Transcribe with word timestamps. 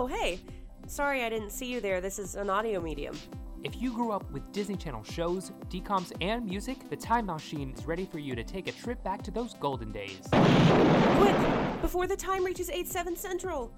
Oh, 0.00 0.06
hey. 0.06 0.38
Sorry 0.86 1.24
I 1.24 1.28
didn't 1.28 1.50
see 1.50 1.66
you 1.66 1.80
there. 1.80 2.00
This 2.00 2.20
is 2.20 2.36
an 2.36 2.48
audio 2.48 2.80
medium. 2.80 3.18
If 3.64 3.82
you 3.82 3.92
grew 3.92 4.12
up 4.12 4.30
with 4.30 4.52
Disney 4.52 4.76
Channel 4.76 5.02
shows, 5.02 5.50
DComs, 5.70 6.12
and 6.20 6.46
music, 6.46 6.88
the 6.88 6.94
Time 6.94 7.26
Machine 7.26 7.72
is 7.76 7.84
ready 7.84 8.04
for 8.06 8.20
you 8.20 8.36
to 8.36 8.44
take 8.44 8.68
a 8.68 8.72
trip 8.72 9.02
back 9.02 9.22
to 9.22 9.32
those 9.32 9.54
golden 9.54 9.90
days. 9.90 10.20
Quick! 10.30 11.82
Before 11.82 12.06
the 12.06 12.14
time 12.14 12.44
reaches 12.44 12.70
8 12.70 12.86
7 12.86 13.16
Central! 13.16 13.72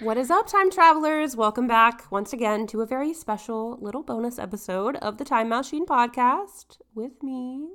What 0.00 0.18
is 0.18 0.32
up, 0.32 0.48
time 0.48 0.68
travelers? 0.72 1.36
Welcome 1.36 1.68
back 1.68 2.10
once 2.10 2.32
again 2.32 2.66
to 2.66 2.80
a 2.80 2.86
very 2.86 3.14
special 3.14 3.78
little 3.80 4.02
bonus 4.02 4.40
episode 4.40 4.96
of 4.96 5.18
the 5.18 5.24
Time 5.24 5.48
Machine 5.48 5.86
podcast 5.86 6.78
with 6.92 7.22
me, 7.22 7.68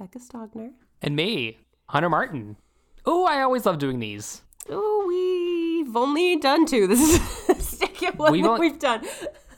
Becca 0.00 0.18
Stogner. 0.18 0.70
And 1.02 1.14
me, 1.14 1.58
Hunter 1.90 2.08
Martin. 2.08 2.56
Oh, 3.04 3.26
I 3.26 3.42
always 3.42 3.66
love 3.66 3.78
doing 3.78 3.98
these. 3.98 4.40
Oh, 4.70 5.04
we've 5.06 5.94
only 5.94 6.36
done 6.36 6.64
two. 6.64 6.86
This 6.88 7.00
is 7.00 7.46
the 7.46 7.54
second 7.62 8.18
one 8.18 8.32
We've 8.32 8.42
that 8.44 8.50
on- 8.50 8.60
we've 8.60 8.78
done. 8.78 9.04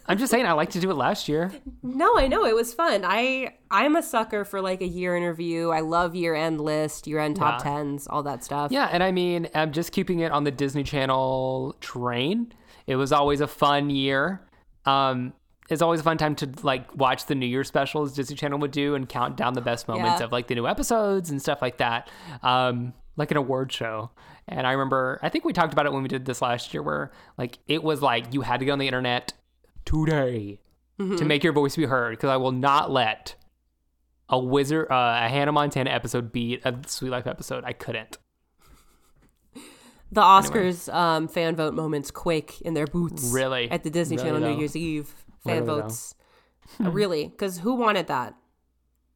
I'm 0.07 0.19
just 0.19 0.33
saying, 0.33 0.45
I 0.47 0.53
like 0.53 0.71
to 0.71 0.81
do 0.81 0.91
it 0.91 0.95
last 0.95 1.29
year. 1.29 1.53
No, 1.85 2.19
I 2.19 2.27
know 2.27 2.45
it 2.45 2.57
was 2.57 2.75
fun. 2.75 3.03
I 3.05 3.55
I'm 3.71 3.95
a 3.95 4.03
sucker 4.03 4.45
for 4.45 4.61
like 4.61 4.81
a 4.83 4.87
year 4.87 5.17
interview. 5.17 5.69
I 5.71 5.79
love 5.79 6.17
year 6.17 6.35
end 6.35 6.61
list, 6.61 7.07
year 7.07 7.21
end 7.21 7.37
top 7.37 7.61
Yeah. 7.65 7.71
tens, 7.73 8.09
all 8.09 8.25
that 8.25 8.43
stuff. 8.43 8.73
Yeah, 8.73 8.89
and 8.91 9.01
I 9.01 9.13
mean, 9.13 9.49
I'm 9.55 9.71
just 9.71 9.93
keeping 9.93 10.19
it 10.19 10.33
on 10.33 10.43
the 10.43 10.51
Disney 10.51 10.83
Channel 10.83 11.77
train. 11.81 12.53
It 12.89 12.97
was 12.97 13.13
always 13.13 13.41
a 13.41 13.47
fun 13.47 13.91
year. 13.91 14.43
Um, 14.87 15.35
it's 15.73 15.83
always 15.83 16.01
a 16.01 16.03
fun 16.03 16.19
time 16.19 16.35
to 16.37 16.49
like 16.63 16.95
watch 16.97 17.27
the 17.27 17.35
New 17.35 17.47
Year 17.47 17.65
specials 17.65 18.13
Disney 18.15 18.37
Channel 18.37 18.59
would 18.61 18.71
do 18.71 18.95
and 18.95 19.09
count 19.09 19.37
down 19.37 19.55
the 19.55 19.61
best 19.61 19.89
moments 19.89 20.21
Yeah. 20.21 20.25
of 20.27 20.33
like 20.33 20.47
the 20.49 20.55
new 20.55 20.67
episodes 20.67 21.31
and 21.31 21.41
stuff 21.41 21.61
like 21.63 21.79
that. 21.79 22.09
Um, 22.43 22.93
like 23.17 23.31
an 23.31 23.37
award 23.37 23.73
show. 23.73 24.11
And 24.49 24.67
I 24.67 24.73
remember, 24.73 25.19
I 25.23 25.29
think 25.29 25.45
we 25.45 25.53
talked 25.53 25.73
about 25.73 25.87
it 25.87 25.93
when 25.93 26.03
we 26.03 26.09
did 26.09 26.25
this 26.25 26.43
last 26.43 26.73
year, 26.75 26.83
where 26.83 27.13
like 27.39 27.59
it 27.69 27.83
was 27.83 28.03
like 28.03 28.33
you 28.35 28.41
had 28.43 28.59
to 28.61 28.65
get 28.67 28.73
on 28.73 28.79
the 28.79 28.87
internet 28.87 29.33
today 29.85 30.59
to 30.99 31.25
make 31.25 31.43
your 31.43 31.53
voice 31.53 31.75
be 31.75 31.85
heard 31.87 32.13
because 32.13 32.31
I 32.31 32.37
will 32.37 32.53
not 32.53 32.91
let 32.91 33.35
a 34.29 34.39
wizard, 34.39 34.87
uh, 34.91 35.21
a 35.25 35.29
Hannah 35.29 35.51
Montana 35.53 35.91
episode 35.91 36.33
beat 36.33 36.61
a 36.65 36.79
Sweet 36.87 37.11
Life 37.11 37.27
episode. 37.27 37.65
I 37.65 37.73
couldn't. 37.73 38.19
The 40.13 40.21
Oscars 40.21 40.93
um, 40.93 41.27
fan 41.27 41.57
vote 41.57 41.73
moments 41.75 42.11
quake 42.11 42.61
in 42.61 42.75
their 42.75 42.87
boots. 42.87 43.31
Really? 43.33 43.71
At 43.71 43.83
the 43.83 43.91
Disney 43.91 44.17
Really, 44.19 44.29
Channel 44.31 44.51
New? 44.51 44.59
Year's 44.59 44.77
Eve 44.77 45.13
fan 45.45 45.65
Really, 45.65 45.81
votes. 45.83 46.15
Uh, 46.83 46.91
really? 46.91 47.29
Because 47.29 47.59
who 47.59 47.75
wanted 47.75 48.07
that? 48.09 48.35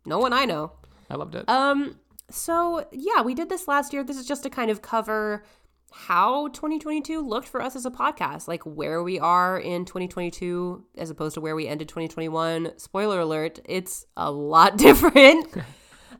No 0.04 0.18
one 0.18 0.32
I 0.32 0.44
know. 0.44 0.72
I 1.10 1.14
loved 1.16 1.34
it. 1.34 1.48
Um. 1.48 1.96
So 2.30 2.86
yeah, 2.92 3.22
we 3.22 3.34
did 3.34 3.48
this 3.48 3.68
last 3.68 3.92
year. 3.92 4.02
This 4.04 4.16
is 4.16 4.26
just 4.26 4.42
to 4.42 4.50
kind 4.50 4.70
of 4.70 4.82
cover 4.82 5.44
how 5.92 6.48
2022 6.48 7.20
looked 7.26 7.46
for 7.48 7.62
us 7.62 7.76
as 7.76 7.86
a 7.86 7.90
podcast, 7.90 8.48
like 8.48 8.62
where 8.64 9.02
we 9.02 9.18
are 9.20 9.58
in 9.58 9.84
2022 9.84 10.84
as 10.98 11.08
opposed 11.10 11.34
to 11.34 11.40
where 11.40 11.54
we 11.54 11.66
ended 11.68 11.88
2021. 11.88 12.72
Spoiler 12.78 13.20
alert: 13.20 13.60
it's 13.64 14.06
a 14.16 14.30
lot 14.30 14.76
different. 14.86 15.46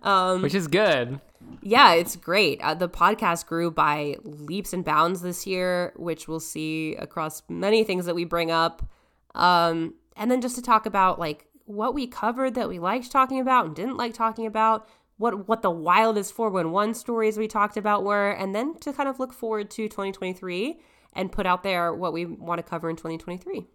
um, 0.03 0.43
Which 0.43 0.55
is 0.55 0.69
good. 0.69 1.21
yeah, 1.63 1.95
it's 1.95 2.15
great. 2.17 2.61
Uh, 2.63 2.75
the 2.75 2.89
podcast 2.89 3.47
grew 3.47 3.71
by 3.73 4.17
leaps 4.23 4.73
and 4.73 4.85
bounds 4.85 5.21
this 5.23 5.47
year, 5.47 5.93
which 5.97 6.29
we'll 6.29 6.41
see 6.41 6.95
across 6.95 7.43
many 7.49 7.83
things 7.85 8.07
that 8.07 8.15
we 8.15 8.25
bring 8.25 8.51
up. 8.53 8.89
Um, 9.37 9.95
and 10.17 10.31
then 10.31 10.41
just 10.41 10.57
to 10.57 10.63
talk 10.63 10.87
about 10.87 11.19
like 11.19 11.47
what 11.67 11.95
we 11.95 12.07
covered 12.07 12.55
that 12.55 12.69
we 12.69 12.79
liked 12.79 13.11
talking 13.11 13.41
about 13.41 13.67
and 13.67 13.77
didn't 13.77 13.97
like 13.97 14.15
talking 14.15 14.47
about, 14.47 14.89
what 15.19 15.49
what 15.49 15.63
the 15.63 15.71
wildest 15.71 16.35
411 16.35 16.95
stories 16.95 17.39
we 17.39 17.49
talked 17.49 17.77
about 17.77 18.05
were, 18.05 18.31
and 18.31 18.55
then 18.55 18.79
to 18.81 18.93
kind 18.93 19.09
of 19.09 19.19
look 19.19 19.33
forward 19.33 19.71
to 19.71 19.89
2023 19.89 20.79
and 21.13 21.33
put 21.33 21.47
out 21.47 21.63
there 21.63 21.95
what 21.95 22.13
we 22.13 22.27
want 22.27 22.59
to 22.59 22.63
cover 22.63 22.91
in 22.91 22.97
2023. 22.97 23.67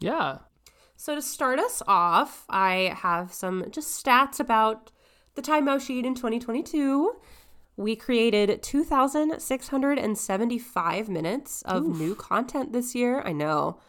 Yeah. 0.00 0.38
So 0.96 1.14
to 1.14 1.22
start 1.22 1.58
us 1.58 1.82
off, 1.86 2.44
I 2.50 2.94
have 2.96 3.32
some 3.32 3.70
just 3.70 4.04
stats 4.04 4.38
about 4.38 4.92
the 5.34 5.42
Time 5.42 5.64
Machine 5.64 6.04
in 6.04 6.14
2022. 6.14 7.14
We 7.76 7.96
created 7.96 8.62
2,675 8.62 11.08
minutes 11.08 11.62
of 11.62 11.86
new 11.86 12.14
content 12.14 12.74
this 12.74 12.94
year. 12.94 13.22
I 13.22 13.32
know. 13.32 13.80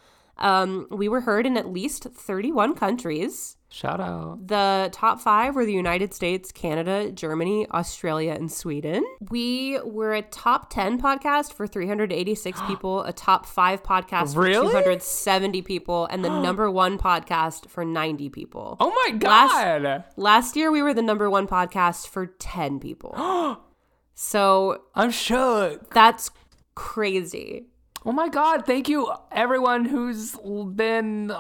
Um, 0.42 0.88
we 0.90 1.08
were 1.08 1.22
heard 1.22 1.46
in 1.46 1.56
at 1.56 1.72
least 1.72 2.04
31 2.04 2.76
countries. 2.76 3.58
Shout 3.70 4.02
out. 4.02 4.48
The 4.48 4.90
top 4.92 5.22
five 5.22 5.56
were 5.56 5.66
the 5.66 5.72
United 5.72 6.14
States, 6.14 6.52
Canada, 6.52 7.10
Germany, 7.10 7.66
Australia, 7.72 8.34
and 8.34 8.52
Sweden. 8.52 9.06
We 9.30 9.80
were 9.86 10.14
a 10.14 10.24
top 10.24 10.70
10 10.74 11.02
podcast 11.02 11.54
for 11.54 11.68
386 11.68 12.60
people, 12.68 13.04
a 13.04 13.14
top 13.14 13.46
five 13.46 13.82
podcast 13.82 14.34
for 14.34 14.42
Really? 14.42 14.68
270 14.72 15.62
people, 15.62 16.06
and 16.08 16.26
the 16.26 16.30
number 16.42 16.70
one 16.70 16.98
podcast 16.98 17.70
for 17.70 17.86
90 17.86 18.28
people. 18.30 18.76
Oh 18.82 18.90
my 18.90 19.18
Last- 19.26 19.54
god. 19.54 20.04
Last 20.18 20.56
year, 20.58 20.70
we 20.70 20.82
were 20.82 20.94
the 20.94 21.02
number 21.02 21.30
one 21.30 21.48
podcast 21.48 22.08
for 22.08 22.26
10 22.26 22.80
people. 22.82 23.16
so 24.16 24.82
I'm 24.96 25.12
shook. 25.12 25.94
that's 25.94 26.30
crazy. 26.76 27.68
Oh 28.06 28.12
my 28.12 28.30
god. 28.30 28.66
Thank 28.66 28.90
you, 28.90 29.12
everyone 29.32 29.86
who's 29.86 30.36
been. 30.76 31.32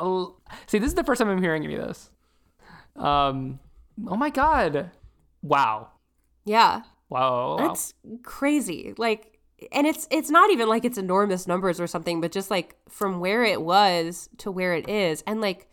See, 0.68 0.80
this 0.80 0.90
is 0.90 0.96
the 0.96 1.04
first 1.04 1.20
time 1.20 1.30
I'm 1.30 1.42
hearing 1.42 1.64
any 1.64 1.76
of 1.76 1.88
this. 1.88 2.12
Um. 2.96 3.60
Oh 4.08 4.16
my 4.16 4.30
god. 4.30 4.92
Wow. 5.42 5.90
Yeah. 6.46 6.82
Wow. 7.10 7.58
wow. 7.58 7.68
That's 7.68 7.94
crazy. 8.24 8.94
Like 8.98 9.32
and 9.72 9.86
it's 9.86 10.08
it's 10.10 10.30
not 10.30 10.50
even 10.52 10.68
like 10.68 10.86
it's 10.86 10.98
enormous 10.98 11.48
numbers 11.48 11.80
or 11.80 11.88
something, 11.88 12.22
but 12.22 12.32
just 12.32 12.50
like 12.50 12.76
from 12.90 13.20
where 13.20 13.44
it 13.44 13.62
was 13.62 14.30
to 14.38 14.52
where 14.52 14.74
it 14.74 14.90
is. 14.90 15.24
And 15.28 15.42
like 15.42 15.68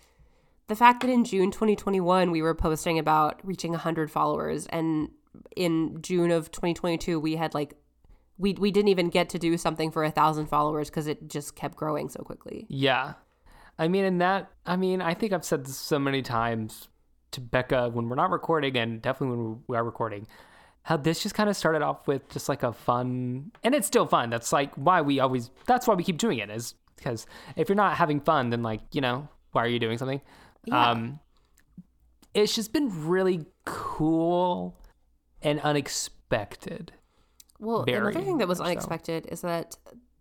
the 0.66 0.76
fact 0.76 1.00
that 1.00 1.10
in 1.10 1.24
June 1.24 1.50
2021 1.50 2.30
we 2.30 2.42
were 2.42 2.54
posting 2.54 2.98
about 2.98 3.40
reaching 3.42 3.72
100 3.72 4.10
followers 4.10 4.66
and 4.66 5.10
in 5.56 6.02
June 6.02 6.30
of 6.30 6.50
2022 6.50 7.18
we 7.18 7.36
had 7.36 7.54
like 7.54 7.74
we 8.38 8.54
we 8.54 8.70
didn't 8.70 8.88
even 8.88 9.10
get 9.10 9.28
to 9.30 9.38
do 9.38 9.56
something 9.58 9.90
for 9.90 10.04
a 10.04 10.10
thousand 10.10 10.46
followers 10.46 10.88
because 10.88 11.06
it 11.06 11.28
just 11.28 11.56
kept 11.56 11.76
growing 11.76 12.08
so 12.08 12.22
quickly. 12.22 12.66
Yeah. 12.68 13.14
I 13.78 13.86
mean, 13.88 14.04
and 14.04 14.20
that, 14.20 14.50
I 14.66 14.76
mean, 14.76 15.00
I 15.00 15.14
think 15.14 15.32
I've 15.32 15.44
said 15.44 15.64
this 15.64 15.76
so 15.76 15.98
many 15.98 16.20
times 16.20 16.88
to 17.30 17.40
Becca 17.40 17.90
when 17.90 18.08
we're 18.08 18.16
not 18.16 18.30
recording 18.30 18.76
and 18.76 19.00
definitely 19.00 19.36
when 19.36 19.62
we 19.68 19.76
are 19.76 19.84
recording, 19.84 20.26
how 20.82 20.96
this 20.96 21.22
just 21.22 21.34
kind 21.34 21.48
of 21.48 21.56
started 21.56 21.82
off 21.82 22.08
with 22.08 22.28
just 22.28 22.48
like 22.48 22.62
a 22.62 22.72
fun, 22.72 23.52
and 23.62 23.74
it's 23.74 23.86
still 23.86 24.06
fun. 24.06 24.30
That's 24.30 24.52
like 24.52 24.74
why 24.74 25.00
we 25.00 25.20
always, 25.20 25.50
that's 25.66 25.86
why 25.86 25.94
we 25.94 26.02
keep 26.02 26.18
doing 26.18 26.38
it 26.38 26.50
is 26.50 26.74
because 26.96 27.26
if 27.54 27.68
you're 27.68 27.76
not 27.76 27.96
having 27.96 28.20
fun, 28.20 28.50
then 28.50 28.62
like, 28.62 28.80
you 28.92 29.00
know, 29.00 29.28
why 29.52 29.64
are 29.64 29.68
you 29.68 29.78
doing 29.78 29.98
something? 29.98 30.20
Yeah. 30.64 30.90
Um, 30.90 31.20
it's 32.34 32.54
just 32.54 32.72
been 32.72 33.06
really 33.06 33.46
cool 33.64 34.76
and 35.40 35.60
unexpected. 35.60 36.92
Well, 37.58 37.84
Very 37.84 37.98
another 37.98 38.20
thing 38.24 38.38
that 38.38 38.48
was 38.48 38.58
much 38.58 38.66
so. 38.66 38.70
unexpected 38.72 39.26
is 39.30 39.40
that 39.42 39.76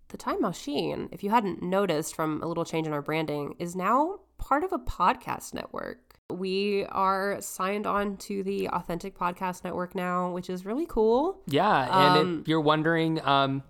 the 0.09 0.17
Time 0.17 0.41
Machine, 0.41 1.09
if 1.11 1.23
you 1.23 1.29
hadn't 1.29 1.61
noticed 1.61 2.15
from 2.15 2.41
a 2.41 2.47
little 2.47 2.65
change 2.65 2.87
in 2.87 2.93
our 2.93 3.01
branding, 3.01 3.55
is 3.59 3.75
now 3.75 4.19
part 4.37 4.63
of 4.63 4.71
a 4.73 4.79
podcast 4.79 5.53
network. 5.53 5.99
We 6.29 6.85
are 6.85 7.39
signed 7.41 7.85
on 7.87 8.17
to 8.17 8.43
the 8.43 8.69
Authentic 8.69 9.17
Podcast 9.17 9.63
Network 9.63 9.95
now, 9.95 10.31
which 10.31 10.49
is 10.49 10.65
really 10.65 10.85
cool. 10.85 11.41
Yeah, 11.47 11.83
and 11.83 12.19
Um, 12.19 12.39
if 12.41 12.47
you're 12.47 12.59
wondering, 12.61 13.25
um, 13.25 13.63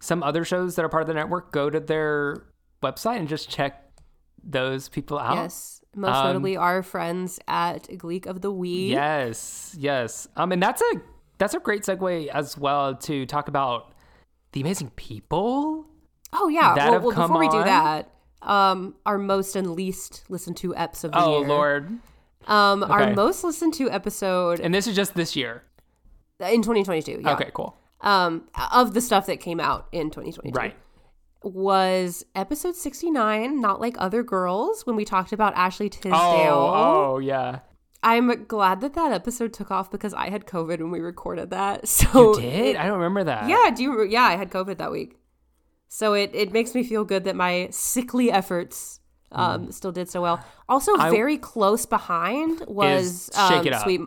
some 0.00 0.22
other 0.22 0.44
shows 0.44 0.74
that 0.76 0.84
are 0.84 0.88
part 0.88 1.02
of 1.02 1.06
the 1.08 1.14
network, 1.14 1.50
go 1.52 1.70
to 1.70 1.80
their 1.80 2.44
website 2.82 3.18
and 3.18 3.28
just 3.28 3.48
check 3.48 3.84
those 4.44 4.88
people 4.88 5.18
out. 5.18 5.34
Yes, 5.36 5.82
most 5.94 6.16
Um, 6.16 6.26
notably 6.28 6.56
our 6.56 6.82
friends 6.82 7.38
at 7.46 7.88
Gleek 7.98 8.26
of 8.26 8.40
the 8.42 8.50
Week. 8.52 8.90
Yes, 8.90 9.74
yes. 9.78 10.26
Um, 10.36 10.50
and 10.52 10.62
that's 10.62 10.82
a 10.82 11.00
that's 11.42 11.54
a 11.54 11.58
great 11.60 11.82
segue 11.82 12.28
as 12.28 12.56
well 12.56 12.94
to 12.94 13.26
talk 13.26 13.48
about 13.48 13.92
the 14.52 14.60
amazing 14.60 14.90
people. 14.96 15.86
Oh 16.32 16.48
yeah. 16.48 16.74
that 16.74 16.84
well, 16.84 16.92
have 16.94 17.02
well, 17.02 17.14
come 17.14 17.28
before 17.30 17.40
we 17.40 17.48
do 17.48 17.56
on. 17.58 17.66
that, 17.66 18.10
um, 18.42 18.94
our 19.04 19.18
most 19.18 19.56
and 19.56 19.72
least 19.72 20.24
listened 20.28 20.56
to 20.58 20.72
eps 20.74 21.02
of 21.04 21.12
the 21.12 21.18
Oh 21.18 21.40
year. 21.40 21.48
Lord! 21.48 21.98
Um, 22.46 22.82
Okay. 22.82 22.92
our 22.92 23.14
most 23.14 23.44
listened 23.44 23.74
to 23.74 23.90
episode 23.90 24.60
And 24.60 24.74
this 24.74 24.86
is 24.86 24.94
just 24.96 25.14
this 25.14 25.34
year. 25.36 25.62
in 26.40 26.62
2022. 26.62 27.20
Yeah. 27.22 27.32
Okay, 27.34 27.50
cool. 27.54 27.76
um, 28.00 28.48
of 28.72 28.94
the 28.94 29.00
stuff 29.00 29.26
that 29.26 29.38
came 29.40 29.58
out 29.60 29.88
in 29.92 30.10
2022. 30.10 30.56
Right. 30.56 30.76
Was 31.44 32.24
episode 32.36 32.76
69 32.76 33.60
not 33.60 33.80
like 33.80 33.96
other 33.98 34.22
girls 34.22 34.86
when 34.86 34.94
we 34.96 35.04
talked 35.04 35.32
about 35.32 35.54
Ashley 35.56 35.88
Tisdale? 35.88 36.14
Oh, 36.14 37.14
oh 37.14 37.18
yeah. 37.18 37.60
I'm 38.02 38.44
glad 38.46 38.80
that 38.80 38.94
that 38.94 39.12
episode 39.12 39.52
took 39.52 39.70
off 39.70 39.90
because 39.90 40.12
I 40.14 40.28
had 40.28 40.44
COVID 40.46 40.78
when 40.78 40.90
we 40.90 41.00
recorded 41.00 41.50
that. 41.50 41.86
So 41.88 42.34
You 42.36 42.40
did? 42.40 42.66
it- 42.66 42.76
I 42.76 42.86
don't 42.86 42.98
remember 42.98 43.24
that. 43.24 43.48
yeah, 43.48 43.70
do 43.70 43.82
you? 43.82 44.02
Yeah, 44.04 44.22
I 44.24 44.36
had 44.36 44.50
COVID 44.50 44.78
that 44.78 44.90
week. 44.90 45.16
So 45.88 46.14
it 46.14 46.30
it 46.34 46.52
makes 46.52 46.74
me 46.74 46.82
feel 46.82 47.04
good 47.04 47.24
that 47.24 47.36
my 47.36 47.68
sickly 47.70 48.30
efforts 48.30 48.98
um 49.30 49.70
still 49.72 49.92
did 49.92 50.08
so 50.10 50.20
well. 50.22 50.44
Also, 50.68 50.94
Mm. 50.96 51.00
I- 51.00 51.10
very 51.10 51.38
close 51.38 51.86
behind 51.86 52.62
was 52.66 53.30
um, 53.36 53.66
It 53.66 53.72
Up. 53.72 53.82
sweet. 53.82 54.00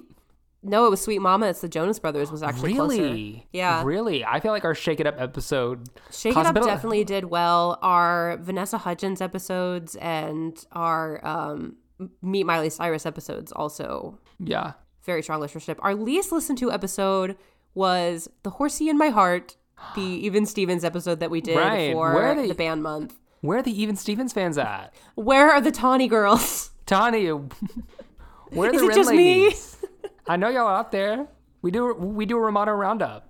No, 0.67 0.87
it 0.87 0.89
was 0.89 0.99
Sweet 0.99 1.19
Mama. 1.19 1.45
It's 1.45 1.61
the 1.61 1.69
Jonas 1.69 1.99
Brothers 1.99 2.31
was 2.31 2.41
actually 2.41 2.73
closer. 2.73 3.03
Really? 3.03 3.47
Yeah. 3.53 3.83
Really? 3.85 4.25
I 4.25 4.39
feel 4.39 4.51
like 4.51 4.65
our 4.65 4.73
Shake 4.73 4.99
It 4.99 5.05
Up 5.05 5.13
episode. 5.21 5.89
Shake 6.11 6.35
It 6.35 6.43
Up 6.43 6.55
definitely 6.55 7.03
did 7.03 7.25
well. 7.25 7.77
Our 7.83 8.37
Vanessa 8.41 8.79
Hudgens 8.79 9.21
episodes 9.21 9.95
and 9.97 10.57
our 10.71 11.23
um, 11.23 11.75
Meet 12.21 12.43
Miley 12.45 12.69
Cyrus 12.69 13.05
episodes 13.05 13.51
also 13.51 14.19
Yeah. 14.39 14.73
very 15.03 15.21
strong 15.23 15.39
listenership. 15.41 15.77
Our 15.79 15.95
least 15.95 16.31
listened 16.31 16.57
to 16.59 16.71
episode 16.71 17.37
was 17.73 18.29
The 18.43 18.49
Horsey 18.51 18.89
in 18.89 18.97
My 18.97 19.09
Heart, 19.09 19.55
the 19.95 20.01
Even 20.25 20.45
Stevens 20.45 20.83
episode 20.83 21.19
that 21.19 21.29
we 21.31 21.41
did 21.41 21.57
Right. 21.57 21.93
for 21.93 22.13
Where 22.13 22.27
are 22.31 22.35
they- 22.35 22.47
the 22.47 22.55
band 22.55 22.83
month. 22.83 23.15
Where 23.41 23.59
are 23.59 23.61
the 23.61 23.79
Even 23.79 23.95
Stevens 23.95 24.33
fans 24.33 24.57
at? 24.57 24.93
Where 25.13 25.51
are 25.51 25.61
the 25.61 25.71
Tawny 25.71 26.07
girls? 26.07 26.71
Tawny, 26.87 27.27
where 28.49 28.69
are 28.69 28.71
the 28.71 28.77
Is 28.77 28.81
it 28.83 28.95
just 28.95 29.11
me? 29.11 29.17
ladies? 29.43 29.77
I 30.27 30.37
know 30.37 30.49
y'all 30.49 30.67
out 30.67 30.91
there. 30.91 31.27
We 31.61 31.71
do 31.71 31.93
we 31.93 32.25
do 32.25 32.37
a 32.37 32.39
Romano 32.39 32.71
roundup. 32.73 33.29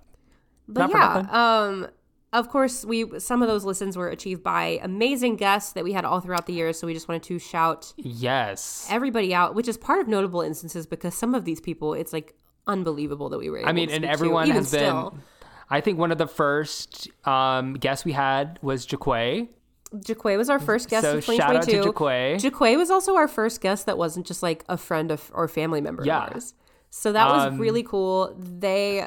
But 0.68 0.88
Not 0.90 0.90
yeah, 1.30 1.64
um, 1.64 1.86
of 2.38 2.48
course, 2.48 2.84
we 2.84 3.18
some 3.18 3.42
of 3.42 3.48
those 3.48 3.64
listens 3.64 3.96
were 3.96 4.08
achieved 4.08 4.42
by 4.42 4.78
amazing 4.82 5.36
guests 5.36 5.72
that 5.72 5.84
we 5.84 5.92
had 5.92 6.04
all 6.04 6.20
throughout 6.20 6.46
the 6.46 6.52
year. 6.52 6.72
So 6.72 6.86
we 6.86 6.94
just 6.94 7.08
wanted 7.08 7.22
to 7.24 7.38
shout 7.38 7.92
Yes. 7.96 8.86
everybody 8.90 9.34
out, 9.34 9.54
which 9.54 9.68
is 9.68 9.76
part 9.76 10.00
of 10.00 10.08
notable 10.08 10.40
instances 10.42 10.86
because 10.86 11.14
some 11.14 11.34
of 11.34 11.44
these 11.44 11.60
people, 11.60 11.94
it's 11.94 12.12
like 12.12 12.34
unbelievable 12.66 13.28
that 13.30 13.38
we 13.38 13.48
were. 13.50 13.58
Able 13.58 13.68
I 13.68 13.72
mean, 13.72 13.88
to 13.88 13.94
and 13.94 14.02
to, 14.04 14.10
everyone 14.10 14.44
even 14.48 14.56
has 14.56 14.70
been. 14.70 14.80
still. 14.80 15.18
I 15.68 15.80
think 15.80 15.98
one 15.98 16.12
of 16.12 16.18
the 16.18 16.28
first 16.28 17.08
um, 17.26 17.74
guests 17.74 18.04
we 18.04 18.12
had 18.12 18.58
was 18.62 18.86
Jaquay. 18.86 19.48
Jaquay 19.94 20.36
was 20.36 20.50
our 20.50 20.58
first 20.58 20.88
guest 20.88 21.04
So 21.04 21.18
of 21.18 21.24
shout 21.24 21.56
out 21.56 21.62
to 21.64 21.82
Jaquay. 21.84 22.36
Jaquay 22.36 22.76
was 22.76 22.90
also 22.90 23.16
our 23.16 23.28
first 23.28 23.60
guest 23.60 23.86
that 23.86 23.96
wasn't 23.98 24.26
just 24.26 24.42
like 24.42 24.64
a 24.68 24.76
friend 24.76 25.10
of 25.10 25.30
or 25.34 25.48
family 25.48 25.80
member 25.80 26.04
Yeah. 26.04 26.26
of 26.26 26.32
ours. 26.34 26.54
So 26.90 27.12
that 27.12 27.28
was 27.28 27.46
Um, 27.46 27.58
really 27.58 27.82
cool. 27.82 28.34
They 28.38 29.06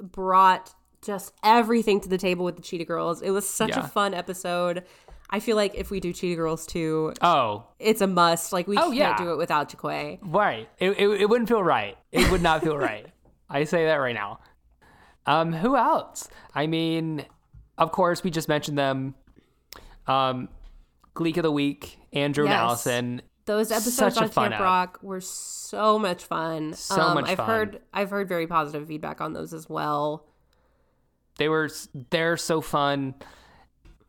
brought 0.00 0.74
just 1.04 1.32
everything 1.42 2.00
to 2.00 2.08
the 2.08 2.18
table 2.18 2.44
with 2.44 2.56
the 2.56 2.62
Cheetah 2.62 2.84
Girls. 2.84 3.22
It 3.22 3.30
was 3.30 3.48
such 3.48 3.70
Yeah. 3.70 3.84
a 3.84 3.88
fun 3.88 4.14
episode. 4.14 4.84
I 5.30 5.40
feel 5.40 5.56
like 5.56 5.74
if 5.74 5.90
we 5.90 5.98
do 5.98 6.12
Cheetah 6.12 6.36
Girls 6.36 6.66
too, 6.66 7.12
Oh, 7.22 7.64
it's 7.78 8.00
a 8.00 8.06
must. 8.06 8.52
Like 8.52 8.66
we 8.68 8.76
Oh, 8.76 8.82
can't 8.84 8.94
yeah. 8.94 9.16
do 9.16 9.32
it 9.32 9.36
without 9.36 9.70
Jaquay. 9.70 10.18
right. 10.22 10.68
It, 10.78 10.90
it, 10.92 11.08
it 11.22 11.28
wouldn't 11.28 11.48
feel 11.48 11.62
right. 11.62 11.96
It 12.12 12.30
would 12.30 12.42
not 12.42 12.62
feel 12.62 12.76
right. 12.76 13.06
I 13.48 13.64
say 13.64 13.86
that 13.86 13.96
right 13.96 14.14
now. 14.14 14.40
Um, 15.26 15.52
who 15.52 15.76
else? 15.76 16.28
I 16.54 16.66
mean, 16.66 17.24
of 17.78 17.92
course, 17.92 18.22
we 18.24 18.30
just 18.30 18.48
mentioned 18.48 18.76
them. 18.78 19.14
Um, 20.06 20.48
Gleek 21.14 21.36
of 21.36 21.42
the 21.44 21.52
Week, 21.52 21.98
Andrew 22.12 22.44
and 22.44 22.52
Yes. 22.52 22.60
Allison. 22.60 23.22
Those 23.44 23.70
episodes 23.72 24.16
on 24.18 24.28
Camp. 24.30 24.58
Rock 24.60 24.98
were 25.02 25.20
so 25.20 25.98
much 25.98 26.24
fun. 26.24 26.68
Um, 26.68 26.72
So 26.74 27.14
much 27.14 27.28
I've 27.28 27.36
fun. 27.38 27.46
heard 27.48 27.80
I've 27.92 28.10
heard 28.10 28.28
very 28.28 28.46
positive 28.46 28.86
feedback 28.86 29.20
on 29.20 29.32
those 29.32 29.52
as 29.52 29.68
well. 29.68 30.26
They 31.38 31.48
were 31.48 31.68
they're 32.10 32.36
so 32.36 32.60
fun. 32.60 33.14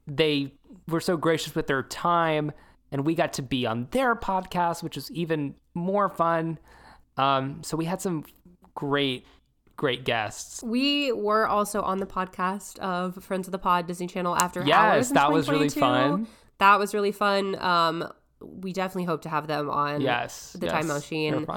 They 0.08 0.54
were 0.88 1.00
so 1.02 1.16
gracious 1.18 1.56
with 1.56 1.68
their 1.68 1.84
time, 1.84 2.52
and 2.92 3.06
we 3.06 3.16
got 3.16 3.34
to 3.34 3.42
be 3.42 3.66
on 3.66 3.88
their 3.92 4.16
podcast, 4.16 4.84
which 4.84 4.96
was 4.96 5.10
even 5.12 5.56
more 5.74 6.10
fun. 6.10 6.60
Um, 7.18 7.62
so 7.64 7.78
we 7.78 7.86
had 7.86 8.02
some 8.02 8.26
great, 8.76 9.26
great 9.78 10.04
guests. 10.04 10.62
We 10.64 11.12
were 11.12 11.48
also 11.48 11.82
on 11.82 12.00
the 12.00 12.06
podcast 12.06 12.80
of 12.80 13.24
Friends 13.24 13.48
of 13.48 13.52
the 13.52 13.60
Pod 13.60 13.88
Disney 13.88 14.08
Channel 14.08 14.36
After 14.36 14.64
Yes, 14.66 14.78
Hours. 14.78 15.10
that 15.12 15.32
was 15.32 15.48
really 15.50 15.70
2022. 15.70 16.26
fun. 16.26 16.28
That 16.58 16.80
was 16.80 16.94
really 16.94 17.12
fun. 17.12 17.56
Um, 17.60 18.12
we 18.42 18.74
definitely 18.74 19.06
hope 19.06 19.22
to 19.22 19.30
have 19.30 19.48
them 19.48 19.70
on 19.70 20.02
Yes, 20.02 20.54
the 20.60 20.66
yes, 20.66 20.74
Time 20.74 20.88
Machine 20.88 21.48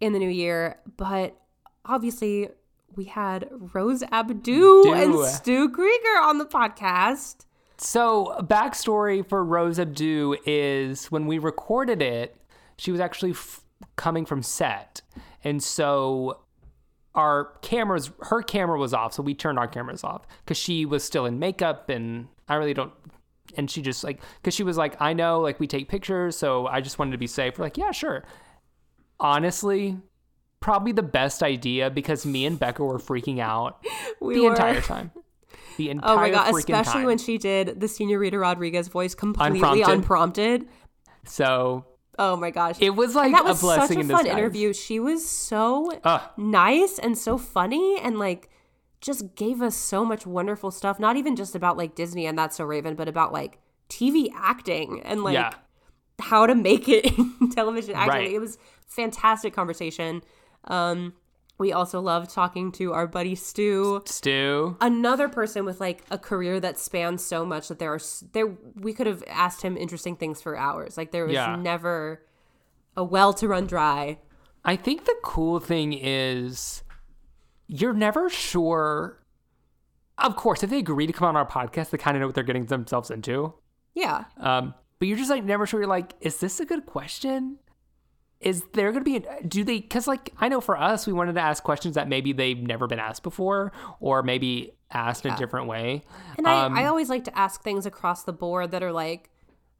in 0.00 0.12
the 0.12 0.18
new 0.18 0.28
year. 0.30 0.78
But 0.96 1.36
obviously, 1.84 2.48
we 2.96 3.04
had 3.04 3.48
Rose 3.74 4.02
Abdoo 4.10 4.82
Do. 4.82 4.92
and 4.92 5.26
Stu 5.26 5.70
Krieger 5.70 6.20
on 6.22 6.38
the 6.38 6.46
podcast. 6.46 7.46
So, 7.78 8.36
backstory 8.40 9.26
for 9.26 9.42
Rose 9.44 9.78
Abdoo 9.78 10.34
is 10.44 11.06
when 11.06 11.26
we 11.26 11.38
recorded 11.38 12.02
it, 12.02 12.36
she 12.76 12.92
was 12.92 13.00
actually 13.00 13.30
f- 13.30 13.62
coming 13.96 14.26
from 14.26 14.42
set. 14.42 15.02
And 15.44 15.62
so 15.62 16.40
our 17.14 17.52
cameras, 17.62 18.10
her 18.20 18.42
camera 18.42 18.78
was 18.78 18.92
off. 18.92 19.14
So 19.14 19.22
we 19.22 19.34
turned 19.34 19.58
our 19.58 19.68
cameras 19.68 20.04
off 20.04 20.26
because 20.44 20.58
she 20.58 20.84
was 20.84 21.02
still 21.02 21.26
in 21.26 21.38
makeup. 21.38 21.88
And 21.88 22.28
I 22.48 22.56
really 22.56 22.74
don't. 22.74 22.92
And 23.56 23.70
she 23.70 23.82
just 23.82 24.04
like, 24.04 24.20
because 24.40 24.54
she 24.54 24.62
was 24.62 24.76
like, 24.76 25.00
I 25.00 25.12
know, 25.12 25.40
like, 25.40 25.58
we 25.58 25.66
take 25.66 25.88
pictures. 25.88 26.36
So 26.36 26.66
I 26.66 26.80
just 26.80 26.98
wanted 26.98 27.12
to 27.12 27.18
be 27.18 27.26
safe. 27.26 27.58
We're 27.58 27.64
like, 27.64 27.76
yeah, 27.78 27.90
sure. 27.92 28.24
Honestly, 29.18 29.98
probably 30.60 30.92
the 30.92 31.02
best 31.02 31.42
idea 31.42 31.90
because 31.90 32.24
me 32.24 32.46
and 32.46 32.58
Becca 32.58 32.84
were 32.84 32.98
freaking 32.98 33.40
out 33.40 33.84
We 34.20 34.34
the 34.36 34.40
were, 34.42 34.50
entire 34.50 34.80
time. 34.80 35.10
The 35.76 35.90
entire 35.90 36.10
Oh 36.12 36.16
my 36.16 36.30
god! 36.30 36.54
Especially 36.54 36.92
time. 36.92 37.04
when 37.04 37.18
she 37.18 37.38
did 37.38 37.80
the 37.80 37.88
Senorita 37.88 38.38
Rodriguez 38.38 38.88
voice 38.88 39.14
completely 39.14 39.58
Unprompted. 39.58 39.88
unprompted. 39.88 40.68
so 41.24 41.86
Oh 42.18 42.36
my 42.36 42.50
gosh! 42.50 42.76
It 42.80 42.90
was 42.90 43.14
like 43.14 43.26
And 43.26 43.34
that 43.34 43.44
a 43.46 43.48
was 43.48 43.60
blessing 43.62 43.88
such 43.88 43.96
a 43.96 44.00
in 44.00 44.08
fun 44.08 44.26
interview. 44.26 44.74
She 44.74 45.00
was 45.00 45.26
so 45.26 45.90
nice 46.36 46.98
and 46.98 47.16
so 47.16 47.38
funny 47.38 47.98
and 48.02 48.18
like 48.18 48.50
just 49.00 49.34
gave 49.34 49.62
us 49.62 49.74
so 49.74 50.04
much 50.04 50.26
wonderful 50.26 50.70
stuff. 50.70 51.00
Not 51.00 51.16
even 51.16 51.34
just 51.34 51.54
about 51.54 51.78
like 51.78 51.94
Disney 51.94 52.26
and 52.26 52.38
That's 52.38 52.56
So 52.58 52.64
Raven, 52.64 52.94
but 52.94 53.08
about 53.08 53.32
like 53.32 53.58
TV 53.88 54.28
acting 54.36 55.00
and 55.04 55.24
like 55.24 55.32
yeah. 55.34 55.54
how 56.20 56.46
to 56.46 56.54
make 56.54 56.88
it 56.88 57.06
in 57.18 57.50
television 57.50 57.94
acting. 57.94 58.10
Right. 58.10 58.30
It 58.32 58.38
was 58.38 58.58
fantastic 58.86 59.54
conversation. 59.54 60.22
Um, 60.64 61.14
we 61.58 61.72
also 61.72 62.00
love 62.00 62.26
talking 62.32 62.72
to 62.72 62.92
our 62.94 63.06
buddy 63.06 63.34
Stu 63.34 64.02
Stu. 64.06 64.76
another 64.80 65.28
person 65.28 65.64
with 65.66 65.78
like 65.80 66.04
a 66.10 66.16
career 66.18 66.58
that 66.60 66.78
spans 66.78 67.22
so 67.24 67.44
much 67.44 67.68
that 67.68 67.78
there 67.78 67.92
are 67.92 68.00
there 68.32 68.56
we 68.76 68.94
could 68.94 69.06
have 69.06 69.22
asked 69.28 69.60
him 69.62 69.76
interesting 69.76 70.16
things 70.16 70.40
for 70.40 70.56
hours 70.56 70.96
like 70.96 71.10
there 71.12 71.26
was 71.26 71.34
Yeah. 71.34 71.56
never 71.56 72.24
a 72.96 73.04
well 73.04 73.34
to 73.34 73.46
run 73.48 73.66
dry 73.66 74.18
I 74.64 74.76
think 74.76 75.04
the 75.04 75.16
cool 75.22 75.60
thing 75.60 75.92
is 75.94 76.82
you're 77.66 77.94
never 77.94 78.28
sure. 78.28 79.18
Of 80.18 80.36
course, 80.36 80.62
if 80.62 80.68
they 80.70 80.78
agree 80.78 81.06
to 81.06 81.12
come 81.14 81.28
on 81.28 81.36
our 81.36 81.46
podcast, 81.46 81.90
they 81.90 81.98
kind 81.98 82.14
of 82.16 82.20
know 82.20 82.26
what 82.26 82.34
they're 82.34 82.44
getting 82.44 82.66
themselves 82.66 83.10
into. 83.10 83.54
yeah 83.94 84.24
Um, 84.38 84.74
but 84.98 85.08
you're 85.08 85.16
just 85.16 85.30
like 85.30 85.44
never 85.44 85.66
sure. 85.66 85.80
You're 85.80 85.88
like, 85.88 86.12
is 86.20 86.40
this 86.40 86.60
a 86.60 86.66
good 86.66 86.84
question? 86.84 87.58
Is 88.40 88.64
there 88.72 88.90
going 88.92 89.04
to 89.04 89.10
be, 89.20 89.26
a, 89.26 89.42
do 89.46 89.64
they, 89.64 89.80
because 89.80 90.06
like 90.06 90.32
I 90.38 90.48
know 90.48 90.60
for 90.62 90.76
us, 90.78 91.06
we 91.06 91.12
wanted 91.12 91.34
to 91.34 91.40
ask 91.40 91.62
questions 91.62 91.94
that 91.96 92.08
maybe 92.08 92.32
they've 92.32 92.58
never 92.58 92.86
been 92.86 92.98
asked 92.98 93.22
before 93.22 93.70
or 94.00 94.22
maybe 94.22 94.72
asked 94.90 95.26
in 95.26 95.32
a 95.32 95.36
different 95.36 95.66
way. 95.66 96.02
and 96.38 96.48
I, 96.48 96.64
Um, 96.64 96.74
I 96.74 96.86
always 96.86 97.08
like 97.10 97.24
to 97.24 97.38
ask 97.38 97.62
things 97.62 97.84
across 97.84 98.22
the 98.24 98.32
board 98.32 98.70
that 98.70 98.82
are 98.82 98.92
like 98.92 99.28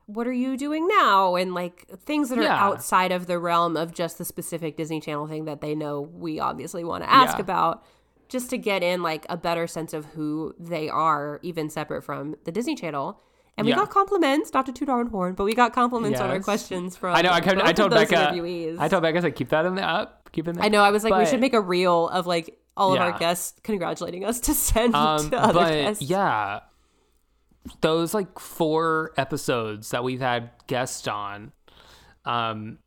what 0.07 0.27
are 0.27 0.33
you 0.33 0.57
doing 0.57 0.89
now 0.89 1.37
and 1.37 1.55
like 1.55 1.87
things 2.01 2.31
that 2.31 2.39
are 2.39 2.43
Yeah. 2.43 2.63
outside 2.65 3.13
of 3.13 3.27
the 3.29 3.39
realm 3.39 3.77
of 3.77 3.95
just 3.95 4.19
the 4.19 4.25
specific 4.25 4.77
disney 4.77 5.01
channel 5.01 5.29
thing 5.29 5.45
that 5.45 5.61
they 5.61 5.73
know 5.75 6.01
we 6.01 6.41
obviously 6.41 6.83
want 6.83 7.05
to 7.05 7.11
ask 7.11 7.37
Yeah. 7.39 7.43
about 7.43 7.85
just 8.29 8.51
to 8.51 8.59
get 8.59 8.83
in 8.83 9.03
like 9.05 9.25
a 9.29 9.37
better 9.37 9.69
sense 9.69 9.93
of 9.93 10.07
who 10.07 10.53
they 10.59 10.89
are 10.89 11.39
even 11.43 11.71
separate 11.71 12.03
from 12.03 12.35
the 12.45 12.51
disney 12.51 12.75
channel 12.75 13.21
and 13.61 13.67
we 13.67 13.71
Yeah. 13.71 13.77
got 13.77 13.91
compliments, 13.91 14.53
not 14.53 14.67
to 14.67 14.73
toot 14.73 14.89
our 14.89 15.01
own 15.01 15.07
horn, 15.07 15.35
but 15.35 15.45
we 15.45 15.55
got 15.55 15.73
compliments 15.73 16.21
on 16.21 16.29
our 16.31 16.41
questions 16.41 16.97
from. 16.97 17.15
I 17.15 17.23
know. 17.23 17.31
I, 17.31 17.41
kept, 17.41 17.61
I 17.61 17.73
told 17.73 17.91
Becca. 17.93 18.15
interviewees. 18.15 18.79
I 18.79 18.89
told 18.89 19.03
Becca, 19.03 19.19
I 19.19 19.21
said, 19.23 19.35
keep 19.37 19.49
that 19.51 19.65
in 19.67 19.75
the 19.77 19.83
up. 19.83 20.29
Keep 20.33 20.49
it 20.49 20.51
in 20.51 20.57
the 20.57 20.65
I 20.65 20.69
know. 20.69 20.83
I 20.83 20.91
was 20.91 21.05
like, 21.05 21.15
we 21.17 21.27
should 21.27 21.41
make 21.41 21.55
a 21.55 21.61
reel 21.61 22.09
of 22.09 22.27
like 22.27 22.59
all 22.77 22.93
of 22.93 23.01
our 23.01 23.19
guests 23.19 23.59
congratulating 23.63 24.25
us 24.25 24.41
to 24.41 24.55
send 24.55 24.95
Um, 24.95 25.31
to 25.31 25.37
other 25.39 25.53
but 25.53 25.69
guests. 25.71 26.03
yeah, 26.03 26.61
those 27.81 28.15
like 28.15 28.39
four 28.39 29.13
episodes 29.17 29.91
that 29.91 30.03
we've 30.05 30.21
had 30.21 30.51
guests 30.67 31.07
on, 31.09 31.53
um, 32.25 32.79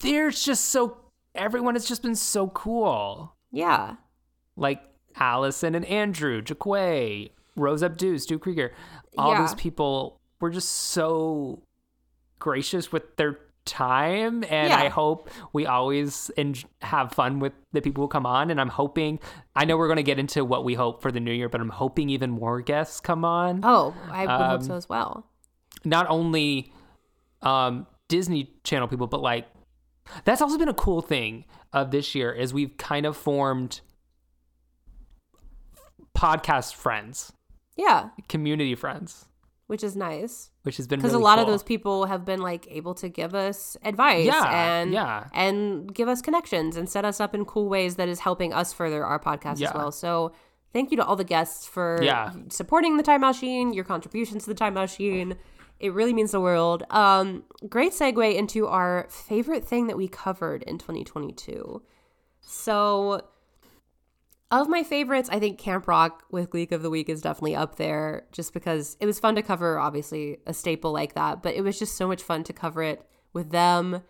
there's 0.00 0.44
just 0.44 0.66
so 0.66 0.96
everyone 1.34 1.74
has 1.74 1.84
just 1.86 2.02
been 2.02 2.14
so 2.16 2.48
cool. 2.48 3.34
yeah, 3.52 3.96
Like 4.56 4.82
Allison 5.16 5.74
and 5.74 5.84
Andrew, 5.84 6.42
Jaquay, 6.42 7.30
Rose 7.56 7.82
Abdoo, 7.82 8.18
Stu 8.18 8.38
Krieger, 8.38 8.72
all 9.18 9.32
Yeah. 9.32 9.42
these 9.42 9.54
people 9.54 10.20
were 10.40 10.50
just 10.50 10.70
so 10.70 11.62
gracious 12.38 12.90
with 12.92 13.16
their 13.16 13.38
time 13.64 14.42
and 14.50 14.70
Yeah. 14.70 14.80
i 14.82 14.88
hope 14.88 15.30
we 15.52 15.66
always 15.66 16.32
en- 16.36 16.56
have 16.80 17.12
fun 17.12 17.38
with 17.38 17.52
the 17.70 17.80
people 17.80 18.02
who 18.02 18.08
come 18.08 18.26
on 18.26 18.50
and 18.50 18.60
i'm 18.60 18.68
hoping 18.70 19.20
i 19.54 19.64
know 19.64 19.76
we're 19.76 19.86
going 19.86 19.98
to 19.98 20.02
get 20.02 20.18
into 20.18 20.44
what 20.44 20.64
we 20.64 20.74
hope 20.74 21.00
for 21.00 21.12
the 21.12 21.20
new 21.20 21.30
year 21.32 21.48
but 21.48 21.60
i'm 21.60 21.68
hoping 21.68 22.10
even 22.10 22.30
more 22.30 22.60
guests 22.60 22.98
come 23.00 23.24
on 23.24 23.60
Oh, 23.62 23.94
I 24.10 24.22
would 24.22 24.30
hope 24.30 24.40
Um, 24.60 24.62
so 24.62 24.74
as 24.74 24.88
well. 24.88 25.26
not 25.84 26.06
only 26.08 26.72
um 27.42 27.86
disney 28.08 28.50
channel 28.64 28.88
people 28.88 29.06
but 29.06 29.20
like 29.22 29.46
that's 30.24 30.42
also 30.42 30.58
been 30.58 30.68
a 30.68 30.74
cool 30.74 31.00
thing 31.00 31.44
of 31.72 31.92
this 31.92 32.16
year 32.16 32.32
is 32.32 32.52
we've 32.52 32.76
kind 32.76 33.06
of 33.06 33.16
formed 33.16 33.80
podcast 36.16 36.74
friends 36.74 37.32
Yeah, 37.76 38.10
community 38.28 38.74
friends 38.74 39.26
which 39.68 39.82
is 39.84 39.96
nice 39.96 40.50
which 40.64 40.76
has 40.76 40.86
been 40.86 40.98
because 40.98 41.12
really 41.12 41.22
a 41.22 41.24
lot 41.24 41.38
of 41.38 41.46
those 41.46 41.62
people 41.62 42.04
have 42.04 42.26
been 42.26 42.40
like 42.40 42.66
able 42.70 42.92
to 42.94 43.08
give 43.08 43.34
us 43.34 43.74
advice 43.82 44.26
Yeah, 44.26 44.50
and 44.78 44.92
yeah. 44.92 45.28
and 45.32 45.94
give 45.94 46.08
us 46.08 46.20
connections 46.20 46.76
and 46.76 46.90
set 46.90 47.06
us 47.06 47.20
up 47.20 47.34
in 47.34 47.46
cool 47.46 47.68
ways 47.70 47.94
that 47.96 48.06
is 48.08 48.20
helping 48.20 48.52
us 48.52 48.74
further 48.74 49.02
our 49.02 49.18
podcast 49.18 49.62
as 49.62 49.72
well. 49.72 49.90
So 49.90 50.32
thank 50.74 50.90
you 50.90 50.98
to 50.98 51.04
all 51.06 51.16
the 51.16 51.24
guests 51.24 51.66
for 51.66 51.98
Yeah. 52.02 52.32
supporting 52.50 52.98
the 52.98 53.02
Time 53.02 53.22
Machine, 53.22 53.72
your 53.72 53.84
contributions 53.84 54.42
to 54.44 54.50
the 54.50 54.54
Time 54.54 54.74
Machine. 54.74 55.36
It 55.80 55.94
really 55.94 56.12
means 56.12 56.32
the 56.32 56.40
world. 56.40 56.82
Um, 56.90 57.44
great 57.68 57.92
segue 57.92 58.34
into 58.36 58.66
our 58.66 59.06
favorite 59.08 59.64
thing 59.64 59.86
that 59.86 59.96
we 59.96 60.06
covered 60.06 60.64
in 60.64 60.76
2022. 60.76 61.80
So 62.40 63.22
of 64.52 64.68
my 64.68 64.82
favorites, 64.82 65.28
I 65.32 65.40
think 65.40 65.58
Camp 65.58 65.88
Rock 65.88 66.24
with 66.30 66.50
Gleek 66.50 66.72
of 66.72 66.82
the 66.82 66.90
Week 66.90 67.08
is 67.08 67.22
definitely 67.22 67.56
up 67.56 67.76
there 67.76 68.26
just 68.32 68.52
because 68.52 68.96
it 69.00 69.06
was 69.06 69.18
fun 69.18 69.34
to 69.34 69.42
cover, 69.42 69.78
obviously, 69.78 70.38
a 70.46 70.52
staple 70.52 70.92
like 70.92 71.14
that, 71.14 71.42
but 71.42 71.54
it 71.54 71.62
was 71.62 71.78
just 71.78 71.96
so 71.96 72.06
much 72.06 72.22
fun 72.22 72.44
to 72.44 72.52
cover 72.52 72.82
it 72.82 73.04
with 73.32 73.50
them. 73.50 74.02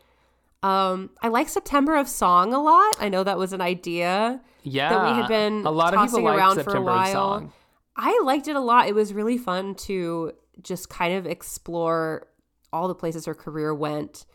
Um, 0.64 1.10
I 1.22 1.28
like 1.28 1.48
September 1.48 1.96
of 1.96 2.08
Song 2.08 2.52
a 2.52 2.60
lot. 2.60 2.96
I 2.98 3.08
know 3.08 3.22
that 3.24 3.38
was 3.38 3.52
an 3.52 3.60
idea 3.60 4.40
yeah, 4.64 4.90
that 4.90 5.04
we 5.04 5.20
had 5.20 5.28
been 5.28 5.64
a 5.64 5.70
lot 5.70 5.94
of 5.94 6.00
tossing 6.00 6.18
people 6.18 6.30
like 6.30 6.38
around 6.38 6.56
September 6.56 6.72
for 6.72 6.82
a 6.82 6.84
while. 6.84 7.52
I 7.96 8.20
liked 8.24 8.48
it 8.48 8.56
a 8.56 8.60
lot. 8.60 8.88
It 8.88 8.94
was 8.94 9.12
really 9.12 9.38
fun 9.38 9.74
to 9.76 10.32
just 10.60 10.88
kind 10.88 11.14
of 11.14 11.26
explore 11.26 12.26
all 12.72 12.88
the 12.88 12.94
places 12.94 13.26
her 13.26 13.34
career 13.34 13.72
went. 13.74 14.26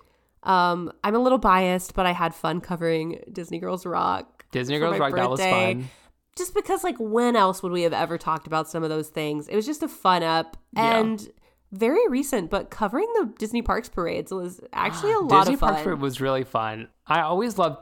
Um, 0.44 0.92
I'm 1.04 1.16
a 1.16 1.20
little 1.20 1.38
biased, 1.38 1.94
but 1.96 2.06
I 2.06 2.14
had 2.14 2.34
fun 2.34 2.62
covering 2.62 3.22
Disney 3.32 3.60
Girls 3.60 3.86
Rock. 3.86 4.37
Disney 4.52 4.80
Girls 4.80 4.98
that 4.98 5.30
was 5.30 5.40
fun. 5.40 5.90
Just 6.38 6.54
because, 6.54 6.84
like, 6.84 6.96
when 7.00 7.36
else 7.36 7.64
would 7.64 7.72
we 7.72 7.82
have 7.82 7.94
ever 7.94 8.18
talked 8.18 8.46
about 8.48 8.70
some 8.70 8.84
of 8.84 8.90
those 8.90 9.10
things? 9.10 9.48
It 9.48 9.56
was 9.56 9.66
just 9.66 9.82
a 9.82 9.88
fun 9.88 10.22
up 10.24 10.56
Yeah. 10.74 10.98
and 11.00 11.30
very 11.72 12.08
recent, 12.08 12.50
but 12.52 12.70
covering 12.70 13.08
the 13.16 13.34
Disney 13.40 13.62
Parks 13.64 13.90
parades 13.90 14.32
was 14.32 14.62
actually 14.72 15.14
a 15.14 15.20
lot 15.20 15.42
Disney 15.42 15.56
of 15.56 15.60
fun. 15.60 15.70
Parks 15.74 15.84
Parade 15.84 16.00
was 16.00 16.22
really 16.22 16.44
fun. 16.44 16.90
I 17.08 17.22
always 17.22 17.58
love 17.58 17.78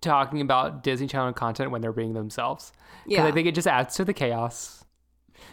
talking 0.00 0.40
about 0.40 0.82
Disney 0.82 1.06
Channel 1.06 1.32
content 1.34 1.70
when 1.70 1.82
they're 1.82 1.92
being 1.92 2.12
themselves. 2.14 2.72
Because 3.06 3.24
Yeah. 3.24 3.26
I 3.26 3.32
think 3.32 3.46
it 3.46 3.54
just 3.54 3.68
adds 3.68 3.94
to 3.96 4.04
the 4.04 4.12
chaos. 4.14 4.84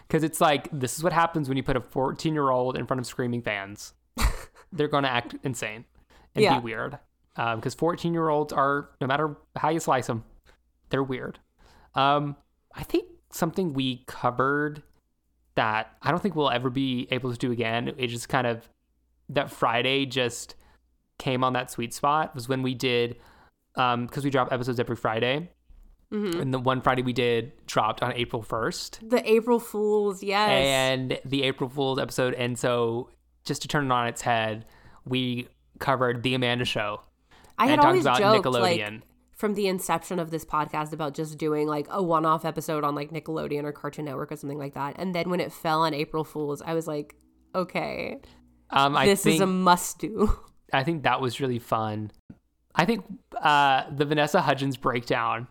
Because 0.07 0.23
it's 0.23 0.41
like, 0.41 0.67
this 0.71 0.97
is 0.97 1.03
what 1.03 1.13
happens 1.13 1.47
when 1.47 1.57
you 1.57 1.63
put 1.63 1.77
a 1.77 1.81
14 1.81 2.33
year 2.33 2.49
old 2.49 2.75
in 2.77 2.87
front 2.87 2.99
of 2.99 3.05
screaming 3.05 3.41
fans. 3.41 3.93
they're 4.71 4.87
going 4.87 5.03
to 5.03 5.11
act 5.11 5.35
insane 5.43 5.85
and 6.35 6.43
Yeah. 6.43 6.59
be 6.59 6.63
weird. 6.65 6.97
Um, 7.35 7.59
because 7.59 7.75
14 7.75 8.13
year 8.13 8.29
olds 8.29 8.51
are, 8.51 8.89
no 8.99 9.05
matter 9.07 9.37
how 9.55 9.69
you 9.69 9.79
slice 9.79 10.07
them, 10.07 10.23
they're 10.89 11.03
weird. 11.03 11.39
Um, 11.95 12.35
I 12.73 12.83
think 12.83 13.05
something 13.31 13.73
we 13.73 14.03
covered 14.07 14.83
that 15.55 15.95
I 16.01 16.11
don't 16.11 16.21
think 16.21 16.35
we'll 16.35 16.51
ever 16.51 16.69
be 16.69 17.07
able 17.11 17.31
to 17.31 17.37
do 17.37 17.51
again. 17.51 17.93
It 17.97 18.07
just 18.07 18.29
kind 18.29 18.47
of 18.47 18.69
that 19.29 19.51
Friday 19.51 20.05
just 20.05 20.55
came 21.17 21.43
on 21.43 21.53
that 21.53 21.71
sweet 21.71 21.93
spot 21.93 22.35
was 22.35 22.47
when 22.47 22.61
we 22.61 22.75
did 22.75 23.17
um 23.75 24.05
because 24.05 24.23
we 24.23 24.29
drop 24.29 24.51
episodes 24.53 24.79
every 24.79 24.95
Friday. 24.95 25.49
Mm-hmm. 26.13 26.39
And 26.39 26.53
the 26.53 26.59
one 26.59 26.79
Friday 26.79 27.01
we 27.01 27.11
did 27.11 27.51
dropped 27.65 28.01
on 28.01 28.13
April 28.13 28.41
1st. 28.41 29.09
the 29.09 29.29
April 29.29 29.59
Fools, 29.59 30.23
yes. 30.23 30.49
And 30.49 31.19
the 31.25 31.43
April 31.43 31.69
Fool's 31.69 31.99
episode 31.99 32.33
and 32.35 32.57
so 32.57 33.09
just 33.43 33.63
to 33.63 33.67
turn 33.67 33.85
it 33.85 33.91
on 33.91 34.07
its 34.07 34.21
head, 34.21 34.65
we 35.05 35.47
covered 35.79 36.23
the 36.23 36.33
Amanda 36.35 36.65
show 36.65 37.01
I 37.57 37.67
had 37.67 37.77
talked 37.77 37.87
always 37.87 38.03
about 38.03 38.19
joked, 38.19 38.45
Nickelodeon. 38.45 38.93
like, 38.93 39.03
from 39.37 39.53
the 39.53 39.67
inception 39.67 40.17
of 40.19 40.31
this 40.31 40.43
podcast 40.43 40.91
about 40.91 41.13
just 41.13 41.37
doing 41.37 41.67
like 41.67 41.87
a 41.91 42.01
one-off 42.01 42.43
episode 42.43 42.83
on 42.83 42.95
like 42.95 43.11
Nickelodeon 43.11 43.63
or 43.63 43.71
Cartoon 43.71 44.05
Network 44.05 44.31
or 44.31 44.35
something 44.35 44.57
like 44.57 44.73
that. 44.73 44.95
And 44.97 45.13
then 45.13 45.29
when 45.29 45.39
it 45.39 45.53
fell 45.53 45.81
on 45.83 45.93
April 45.93 46.23
Fools, 46.23 46.61
I 46.61 46.73
was 46.73 46.87
like, 46.87 47.15
okay, 47.53 48.17
um 48.71 48.97
I 48.97 49.05
this 49.05 49.23
think 49.23 49.35
is 49.35 49.41
a 49.41 49.47
must-do. 49.47 50.35
I 50.73 50.83
think 50.83 51.03
that 51.03 51.21
was 51.21 51.39
really 51.39 51.59
fun. 51.59 52.11
I 52.75 52.85
think 52.85 53.05
uh 53.39 53.83
the 53.91 54.05
Vanessa 54.05 54.41
Hudgens 54.41 54.75
breakdown 54.75 55.47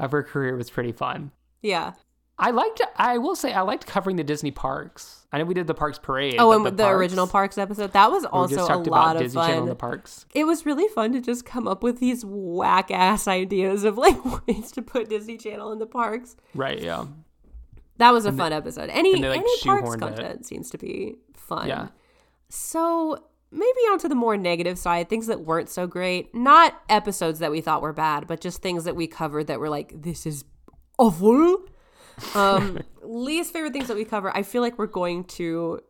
of 0.00 0.12
her 0.12 0.22
career 0.22 0.56
was 0.56 0.70
pretty 0.70 0.92
fun. 0.92 1.30
yeah. 1.62 1.92
I 2.40 2.50
liked. 2.52 2.80
I 2.96 3.18
will 3.18 3.36
say 3.36 3.52
I 3.52 3.60
liked 3.60 3.86
covering 3.86 4.16
the 4.16 4.24
Disney 4.24 4.50
parks. 4.50 5.26
I 5.30 5.38
know 5.38 5.44
we 5.44 5.54
did 5.54 5.66
the 5.66 5.74
parks 5.74 5.98
parade. 5.98 6.36
Oh, 6.38 6.52
and 6.52 6.76
the, 6.76 6.88
original 6.88 7.26
parks 7.26 7.58
episode 7.58 7.92
that 7.92 8.10
was 8.10 8.24
also 8.24 8.66
a 8.66 8.78
lot 8.78 9.16
of 9.16 9.22
Disney 9.22 9.40
fun. 9.42 9.50
and 9.50 9.68
the 9.68 9.74
parks. 9.74 10.24
It 10.34 10.44
was 10.44 10.64
really 10.64 10.88
fun 10.88 11.12
to 11.12 11.20
just 11.20 11.44
come 11.44 11.68
up 11.68 11.82
with 11.82 12.00
these 12.00 12.24
whack 12.24 12.90
ass 12.90 13.28
ideas 13.28 13.84
of 13.84 13.98
like 13.98 14.16
ways 14.46 14.72
to 14.72 14.82
put 14.82 15.10
Disney 15.10 15.36
Channel 15.36 15.70
in 15.72 15.78
the 15.78 15.86
parks. 15.86 16.34
Right. 16.54 16.80
Yeah. 16.80 17.06
That 17.98 18.12
was 18.12 18.24
a 18.24 18.32
fun 18.32 18.54
episode. 18.54 18.88
Any 18.88 19.20
they, 19.20 19.28
like, 19.28 19.40
any 19.40 19.58
parks 19.62 19.90
shoehorned 19.90 19.96
it. 19.96 20.00
content 20.00 20.46
seems 20.46 20.70
to 20.70 20.78
be 20.78 21.16
fun. 21.34 21.68
Yeah. 21.68 21.88
So 22.48 23.22
maybe 23.52 23.80
onto 23.90 24.08
the 24.08 24.14
more 24.14 24.38
negative 24.38 24.78
side, 24.78 25.10
things 25.10 25.26
that 25.26 25.40
weren't 25.42 25.68
so 25.68 25.86
great. 25.86 26.34
Not 26.34 26.80
episodes 26.88 27.40
that 27.40 27.50
we 27.50 27.60
thought 27.60 27.82
were 27.82 27.92
bad, 27.92 28.26
but 28.26 28.40
just 28.40 28.62
things 28.62 28.84
that 28.84 28.96
we 28.96 29.06
covered 29.06 29.48
that 29.48 29.60
were 29.60 29.68
like, 29.68 29.92
this 30.00 30.24
is 30.24 30.44
awful. 30.98 31.58
Um, 32.34 32.78
least 33.02 33.52
favorite 33.52 33.72
things 33.72 33.88
that 33.88 33.96
we 33.96 34.04
cover. 34.04 34.34
I 34.36 34.42
feel 34.42 34.62
like 34.62 34.78
we're 34.78 34.86
going 34.86 35.24
to 35.24 35.80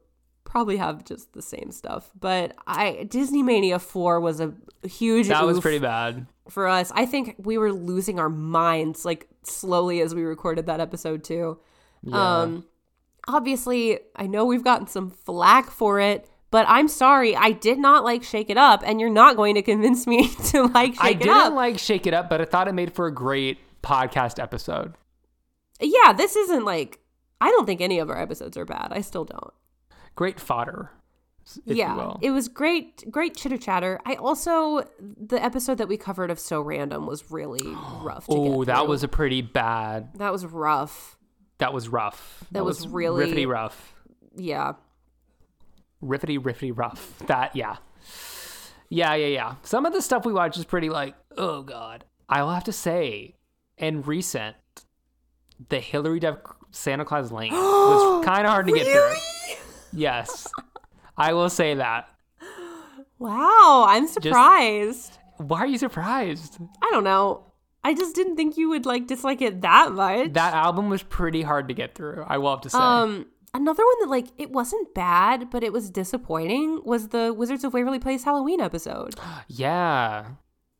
probably 0.45 0.77
have 0.79 1.05
just 1.05 1.33
the 1.33 1.43
same 1.43 1.71
stuff. 1.71 2.11
But 2.19 2.55
I 2.67 3.05
Disney 3.09 3.43
Mania 3.43 3.79
4 3.79 4.21
was 4.21 4.41
a 4.41 4.53
huge 4.83 5.29
That 5.29 5.47
was 5.47 5.61
pretty 5.61 5.79
bad. 5.79 6.27
for 6.49 6.67
us. 6.67 6.91
I 6.95 7.07
think 7.07 7.37
we 7.39 7.57
were 7.59 7.73
losing 7.73 8.19
our 8.19 8.29
minds 8.29 9.05
like 9.05 9.29
slowly 9.45 10.01
as 10.01 10.15
we 10.15 10.23
recorded 10.23 10.67
that 10.67 10.81
episode 10.81 11.23
too. 11.25 11.59
Yeah. 12.03 12.41
Um 12.41 12.65
obviously, 13.29 13.99
I 14.17 14.27
know 14.27 14.45
we've 14.45 14.65
gotten 14.65 14.87
some 14.87 15.11
flack 15.11 15.71
for 15.71 16.01
it, 16.01 16.29
but 16.51 16.67
I'm 16.69 16.89
sorry, 16.89 17.37
I 17.37 17.53
did 17.53 17.79
not 17.79 18.03
like 18.03 18.25
Shake 18.25 18.51
It 18.51 18.57
Up 18.57 18.83
and 18.85 19.01
you're 19.01 19.09
not 19.11 19.37
going 19.37 19.55
to 19.55 19.63
convince 19.63 20.07
me 20.07 20.29
to 20.47 20.65
like 20.65 20.95
Shake 20.95 21.05
I 21.05 21.11
It 21.11 21.21
didn't 21.21 21.55
like 21.55 21.79
Shake 21.79 22.07
It 22.07 22.15
Up, 22.15 22.29
but 22.29 22.41
I 22.41 22.45
thought 22.45 22.67
it 22.67 22.73
made 22.73 22.93
for 22.93 23.07
a 23.07 23.15
great 23.15 23.59
podcast 23.83 24.43
episode. 24.43 24.95
Yeah, 25.81 26.13
this 26.13 26.37
isn't 26.37 26.65
like 26.65 27.01
I 27.41 27.49
don't 27.51 27.67
think 27.67 27.81
any 27.81 27.99
of 27.99 28.11
our 28.11 28.21
episodes 28.21 28.57
are 28.57 28.65
bad. 28.65 28.89
I 28.91 29.01
still 29.01 29.25
don't. 29.25 29.53
Great 30.15 30.39
fodder. 30.41 30.91
If 31.67 31.77
yeah, 31.77 31.93
You 31.95 31.99
will. 31.99 32.19
it 32.23 32.31
was 32.33 32.49
great, 32.49 33.11
great 33.11 33.35
chitter 33.37 33.57
chatter. 33.57 33.99
I 34.05 34.15
also 34.17 34.85
the 35.01 35.43
episode 35.43 35.79
that 35.79 35.89
we 35.89 35.97
covered 35.97 36.31
of 36.31 36.39
So 36.39 36.61
Random 36.61 37.07
was 37.07 37.31
really 37.31 37.63
rough. 38.03 38.27
To 38.27 38.33
Oh, 38.33 38.65
that 38.65 38.87
was 38.87 39.03
a 39.03 39.09
pretty 39.09 39.41
bad. 39.43 40.11
that 40.17 40.33
was 40.33 40.45
rough. 40.47 41.17
That 41.59 41.73
was 41.73 41.89
rough. 41.89 42.45
That 42.53 42.65
was 42.65 42.87
really- 42.87 43.27
riffity 43.27 43.49
rough. 43.49 43.95
Yeah, 44.37 44.75
riffity 46.03 46.39
riffity 46.39 46.77
rough. 46.77 47.19
That 47.27 47.57
yeah. 47.57 47.77
Yeah, 48.89 49.15
yeah, 49.15 49.27
yeah. 49.27 49.55
Some 49.63 49.87
of 49.87 49.93
the 49.93 50.03
stuff 50.03 50.25
we 50.27 50.33
watch 50.33 50.59
is 50.59 50.65
pretty 50.65 50.89
like, 50.91 51.15
oh 51.37 51.63
god. 51.63 52.05
I 52.29 52.43
will 52.43 52.51
have 52.51 52.65
to 52.65 52.73
say, 52.73 53.35
in 53.77 54.03
recent, 54.03 54.57
the 55.69 55.79
Hilary 55.79 56.21
Duff 56.21 56.39
Santa 56.71 57.05
Claus 57.05 57.31
Lane 57.31 57.53
was 57.55 58.25
kind 58.25 58.47
of 58.47 58.51
hard 58.51 58.67
to 58.67 58.73
get 58.73 58.87
through. 58.87 59.57
Yes. 59.93 60.47
I 61.17 61.33
will 61.35 61.51
say 61.51 61.75
that. 61.75 62.09
Wow, 63.19 63.85
I'm 63.89 64.07
surprised. 64.09 65.19
Why 65.37 65.59
are 65.61 65.67
you 65.67 65.79
surprised? 65.79 66.59
I 66.83 66.89
don't 66.91 67.05
know. 67.05 67.53
I 67.85 67.95
just 67.95 68.15
didn't 68.15 68.37
think 68.37 68.57
you 68.57 68.69
would 68.71 68.87
like 68.87 69.07
dislike 69.07 69.41
it 69.43 69.63
that 69.63 69.93
much. 69.93 70.33
That 70.35 70.55
album 70.55 70.89
was 70.91 71.03
pretty 71.03 71.43
hard 71.43 71.69
to 71.69 71.75
get 71.75 71.95
through. 71.95 72.25
I 72.27 72.39
will 72.39 72.51
have 72.51 72.61
to 72.63 72.71
say. 72.71 72.79
um 72.79 73.27
another 73.55 73.85
one 73.85 73.95
that 74.01 74.09
like 74.11 74.29
it 74.39 74.51
wasn't 74.51 74.95
bad, 74.95 75.51
but 75.51 75.63
it 75.63 75.73
was 75.73 75.91
disappointing 75.91 76.81
was 76.85 77.09
the 77.09 77.33
Wizards 77.35 77.65
of 77.65 77.73
Waverly 77.75 77.99
Place 77.99 78.25
Halloween 78.25 78.61
episode. 78.61 79.15
yeah. 79.49 80.27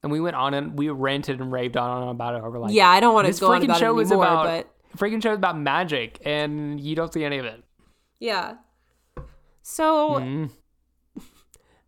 And 0.03 0.11
we 0.11 0.19
went 0.21 0.35
on 0.37 0.55
and 0.55 0.79
we 0.79 0.89
ranted 0.89 1.41
and 1.41 1.53
raved 1.53 1.77
on 1.77 2.03
and 2.03 2.11
about 2.11 2.35
it 2.35 2.43
over 2.43 2.59
like 2.59 2.73
yeah, 2.73 2.89
I 2.89 3.01
don't 3.01 3.13
want 3.15 3.33
to 3.33 3.39
go 3.41 3.53
on 3.53 3.63
about 3.63 3.79
show 3.79 3.99
it 3.99 4.07
anymore, 4.07 4.25
about 4.25 4.45
but 4.45 4.99
freaking 4.99 5.23
show 5.23 5.33
is 5.33 5.37
about 5.37 5.59
magic 5.59 6.19
and 6.25 6.81
you 6.81 6.97
don't 6.97 7.13
see 7.13 7.25
any 7.25 7.39
of 7.39 7.45
it. 7.45 7.63
yeah. 8.19 8.55
So 9.63 10.21
Mm. 10.21 10.51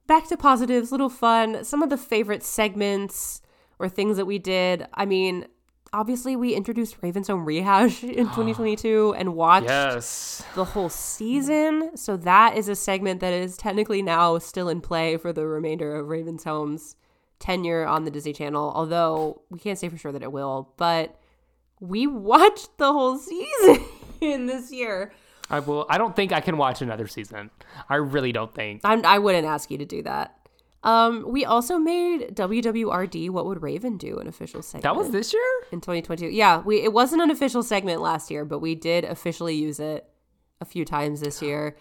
back 0.07 0.29
to 0.29 0.37
positives, 0.37 0.93
little 0.93 1.09
fun. 1.09 1.65
Some 1.65 1.83
of 1.83 1.91
the 1.91 1.97
favorite 1.97 2.43
segments 2.43 3.41
or 3.79 3.89
things 3.89 4.17
that 4.19 4.27
we 4.27 4.39
did. 4.39 4.87
I 4.95 5.07
mean, 5.07 5.47
obviously 5.93 6.37
we 6.37 6.55
introduced 6.55 6.97
Raven's 7.03 7.29
Home 7.29 7.45
Rehash 7.45 8.05
in 8.05 8.27
2022 8.37 9.15
and 9.17 9.35
watched 9.35 9.67
Yes. 9.69 10.45
the 10.55 10.65
whole 10.65 10.89
season. 10.91 11.97
So 11.97 12.17
that 12.19 12.57
is 12.57 12.69
a 12.69 12.77
segment 12.77 13.21
that 13.21 13.33
is 13.33 13.57
technically 13.57 14.03
now 14.03 14.39
still 14.39 14.69
in 14.69 14.81
play 14.81 15.17
for 15.17 15.33
the 15.33 15.47
remainder 15.47 15.97
of 15.97 16.09
Raven's 16.09 16.45
Home's 16.45 16.95
tenure 17.43 17.85
on 17.85 18.05
the 18.05 18.11
Disney 18.11 18.33
Channel, 18.33 18.73
although 18.75 19.43
we 19.51 19.59
can't 19.59 19.79
say 19.79 19.89
for 19.89 19.99
sure 19.99 20.13
that 20.13 20.23
it 20.23 20.33
will. 20.33 20.73
But 20.77 21.19
we 21.81 22.07
watched 22.07 22.79
the 22.79 22.93
whole 22.93 23.19
season 23.19 23.85
in 24.21 24.47
this 24.47 24.73
year. 24.73 25.13
I 25.51 25.59
will. 25.59 25.85
I 25.91 25.99
don't 25.99 26.17
think 26.17 26.33
I 26.33 26.41
can 26.41 26.57
watch 26.57 26.81
another 26.81 27.07
season. 27.07 27.51
I 27.89 27.97
really 27.97 28.33
don't 28.33 28.55
think. 28.55 28.81
I'm, 28.85 29.05
I 29.05 29.19
wouldn't 29.19 29.47
ask 29.47 29.71
you 29.71 29.79
to 29.79 29.85
do 29.85 30.03
that. 30.05 30.39
Um, 30.85 31.25
we 31.29 31.45
also 31.45 31.79
made 31.79 32.35
WWRD 32.35 33.31
What 33.31 33.47
Would 33.47 33.63
Raven 33.63 33.99
Do 33.99 34.19
an 34.19 34.27
official 34.27 34.63
segment. 34.63 34.83
That 34.85 34.97
was 34.97 35.11
this 35.11 35.33
year. 35.33 35.43
in 35.71 35.81
2022. 35.81 36.27
Yeah, 36.29 36.61
we 36.61 36.81
it 36.81 36.93
wasn't 36.93 37.23
an 37.23 37.31
official 37.31 37.63
segment 37.63 38.01
last 38.01 38.31
year, 38.31 38.45
but 38.45 38.61
we 38.61 38.75
did 38.75 39.05
officially 39.05 39.55
use 39.55 39.79
it 39.79 40.09
a 40.61 40.65
few 40.65 40.85
times 40.85 41.21
this 41.21 41.43
year. 41.43 41.77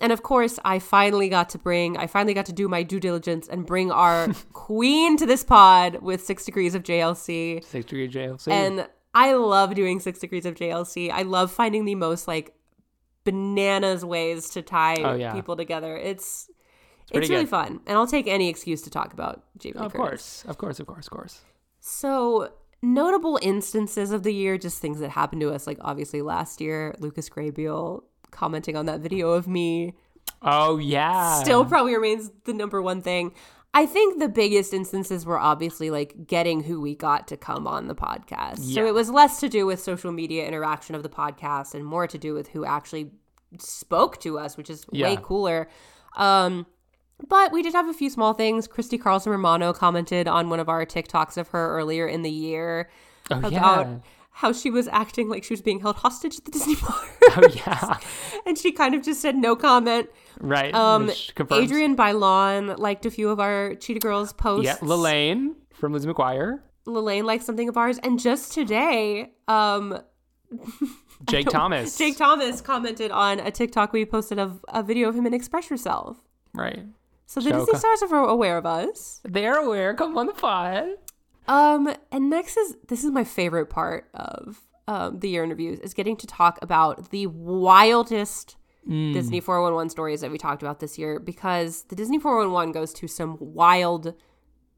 And 0.00 0.12
of 0.12 0.22
course, 0.22 0.58
I 0.64 0.78
finally 0.78 1.28
got 1.28 1.48
to 1.50 1.58
bring, 1.58 1.96
I 1.96 2.06
finally 2.06 2.34
got 2.34 2.46
to 2.46 2.52
do 2.52 2.68
my 2.68 2.82
due 2.82 3.00
diligence 3.00 3.48
and 3.48 3.66
bring 3.66 3.90
our 3.90 4.28
queen 4.52 5.16
to 5.16 5.26
this 5.26 5.42
pod 5.42 6.00
with 6.02 6.24
Six 6.24 6.44
Degrees 6.44 6.74
of 6.74 6.82
JLC. 6.84 7.64
Six 7.64 7.84
degree 7.86 8.08
JLC. 8.08 8.48
And 8.52 8.86
I 9.14 9.32
love 9.34 9.74
doing 9.74 9.98
Six 10.00 10.20
Degrees 10.20 10.46
of 10.46 10.54
JLC. 10.54 11.10
I 11.10 11.22
love 11.22 11.50
finding 11.50 11.84
the 11.86 11.94
most 11.96 12.28
like 12.28 12.54
bananas 13.24 14.04
ways 14.04 14.50
to 14.50 14.62
tie 14.62 14.96
Oh, 15.02 15.14
yeah. 15.14 15.32
people 15.32 15.56
together. 15.56 15.96
It's 15.96 16.48
it's, 17.02 17.10
pretty 17.12 17.28
really 17.28 17.44
good. 17.44 17.50
fun, 17.50 17.80
and 17.86 17.98
I'll 17.98 18.06
take 18.06 18.26
any 18.26 18.48
excuse 18.48 18.80
to 18.82 18.90
talk 18.90 19.12
about 19.12 19.44
Jamie. 19.58 19.74
Lee 19.78 19.86
of 19.86 19.92
Curtis. 19.92 20.42
course, 20.42 20.44
of 20.48 20.58
course, 20.58 20.80
of 20.80 20.86
course, 20.86 21.06
of 21.06 21.10
course. 21.12 21.40
So 21.80 22.52
notable 22.82 23.38
instances 23.42 24.10
of 24.10 24.22
the 24.22 24.32
year, 24.32 24.56
just 24.56 24.80
things 24.80 25.00
that 25.00 25.10
happened 25.10 25.40
to 25.42 25.50
us. 25.52 25.66
Like 25.66 25.78
obviously 25.82 26.22
last 26.22 26.60
year, 26.60 26.94
Lucas 27.00 27.28
Grabeel 27.28 28.02
commenting 28.34 28.76
on 28.76 28.84
that 28.86 29.00
video 29.00 29.30
of 29.32 29.48
me 29.48 29.94
Oh 30.42 30.76
yeah. 30.76 31.40
still 31.40 31.64
probably 31.64 31.94
remains 31.94 32.30
the 32.44 32.52
number 32.52 32.82
one 32.82 33.00
thing. 33.00 33.32
I 33.76 33.86
think 33.86 34.20
the 34.20 34.28
biggest 34.28 34.72
instances 34.72 35.26
were 35.26 35.38
obviously 35.38 35.90
like 35.90 36.26
getting 36.26 36.62
who 36.62 36.80
we 36.80 36.94
got 36.94 37.26
to 37.28 37.36
come 37.36 37.66
on 37.66 37.88
the 37.88 37.94
podcast. 37.94 38.60
So 38.72 38.86
it 38.86 38.94
was 38.94 39.10
less 39.10 39.40
to 39.40 39.48
do 39.48 39.66
with 39.66 39.80
social 39.80 40.12
media 40.12 40.46
interaction 40.46 40.94
of 40.94 41.02
the 41.02 41.08
podcast 41.08 41.74
and 41.74 41.84
more 41.84 42.06
to 42.06 42.18
do 42.18 42.34
with 42.34 42.48
who 42.48 42.64
actually 42.64 43.10
spoke 43.58 44.20
to 44.20 44.38
us, 44.38 44.56
which 44.56 44.70
is 44.70 44.86
way 44.92 45.18
cooler. 45.20 45.68
Um, 46.16 46.66
but 47.28 47.50
we 47.52 47.62
did 47.62 47.74
have 47.74 47.88
a 47.88 47.92
few 47.94 48.10
small 48.10 48.32
things. 48.34 48.68
Christy 48.68 48.98
Carlson 48.98 49.32
Romano 49.32 49.72
commented 49.72 50.28
on 50.28 50.50
one 50.50 50.60
of 50.60 50.68
our 50.68 50.84
TikToks 50.86 51.36
of 51.36 51.48
her 51.48 51.76
earlier 51.76 52.06
in 52.06 52.22
the 52.22 52.30
year 52.30 52.90
Oh 53.30 53.38
about 53.38 53.86
yeah. 53.86 53.96
How 54.38 54.52
she 54.52 54.68
was 54.68 54.88
acting 54.88 55.28
like 55.28 55.44
she 55.44 55.52
was 55.52 55.62
being 55.62 55.80
held 55.80 55.96
hostage 55.96 56.38
at 56.38 56.44
the 56.44 56.50
Disney 56.52 56.76
park. 56.76 57.08
Oh 57.36 57.48
yeah. 57.54 57.98
and 58.46 58.58
she 58.58 58.72
kind 58.72 58.94
of 58.94 59.02
just 59.02 59.20
said 59.20 59.36
no 59.36 59.54
comment. 59.54 60.10
Right. 60.40 60.74
Um, 60.74 61.10
Adrienne 61.50 61.96
Bailon 61.96 62.76
liked 62.78 63.06
a 63.06 63.10
few 63.10 63.30
of 63.30 63.38
our 63.38 63.74
Cheetah 63.76 64.00
Girls 64.00 64.32
posts. 64.32 64.64
Yeah, 64.64 64.76
Lalaine 64.78 65.54
from 65.72 65.92
Lizzie 65.92 66.08
McGuire. 66.08 66.60
Lalaine 66.86 67.24
liked 67.24 67.44
something 67.44 67.68
of 67.68 67.76
ours. 67.76 67.98
And 68.02 68.18
just 68.18 68.52
today, 68.52 69.30
um, 69.48 70.00
Jake 71.26 71.48
Thomas. 71.48 71.96
Jake 71.96 72.16
Thomas 72.16 72.60
commented 72.60 73.10
on 73.10 73.40
a 73.40 73.50
TikTok 73.50 73.92
we 73.92 74.04
posted 74.04 74.38
of 74.38 74.64
a 74.68 74.82
video 74.82 75.08
of 75.08 75.14
him 75.14 75.26
in 75.26 75.34
Express 75.34 75.70
Yourself. 75.70 76.18
Right. 76.52 76.84
So 77.26 77.40
the. 77.40 77.52
Disney 77.52 77.78
stars 77.78 78.02
are 78.02 78.28
aware 78.28 78.58
of 78.58 78.66
us. 78.66 79.20
They're 79.24 79.58
aware. 79.58 79.94
Come 79.94 80.18
on 80.18 80.26
the 80.26 80.32
pod. 80.32 80.88
Um, 81.46 81.94
and 82.10 82.30
next 82.30 82.56
is 82.56 82.76
this 82.88 83.04
is 83.04 83.10
my 83.10 83.24
favorite 83.24 83.66
part 83.66 84.08
of 84.14 84.60
um, 84.88 85.18
the 85.20 85.28
year 85.28 85.44
interviews 85.44 85.78
is 85.80 85.94
getting 85.94 86.16
to 86.16 86.26
talk 86.26 86.58
about 86.62 87.10
the 87.10 87.26
wildest 87.26 88.56
Mm. 88.88 89.14
Disney 89.14 89.40
411 89.40 89.88
stories 89.88 90.20
that 90.20 90.30
we 90.30 90.36
talked 90.36 90.60
about 90.60 90.78
this 90.80 90.98
year 90.98 91.18
because 91.18 91.84
the 91.84 91.96
Disney 91.96 92.18
411 92.18 92.70
goes 92.72 92.92
to 92.92 93.08
some 93.08 93.38
wild, 93.40 94.12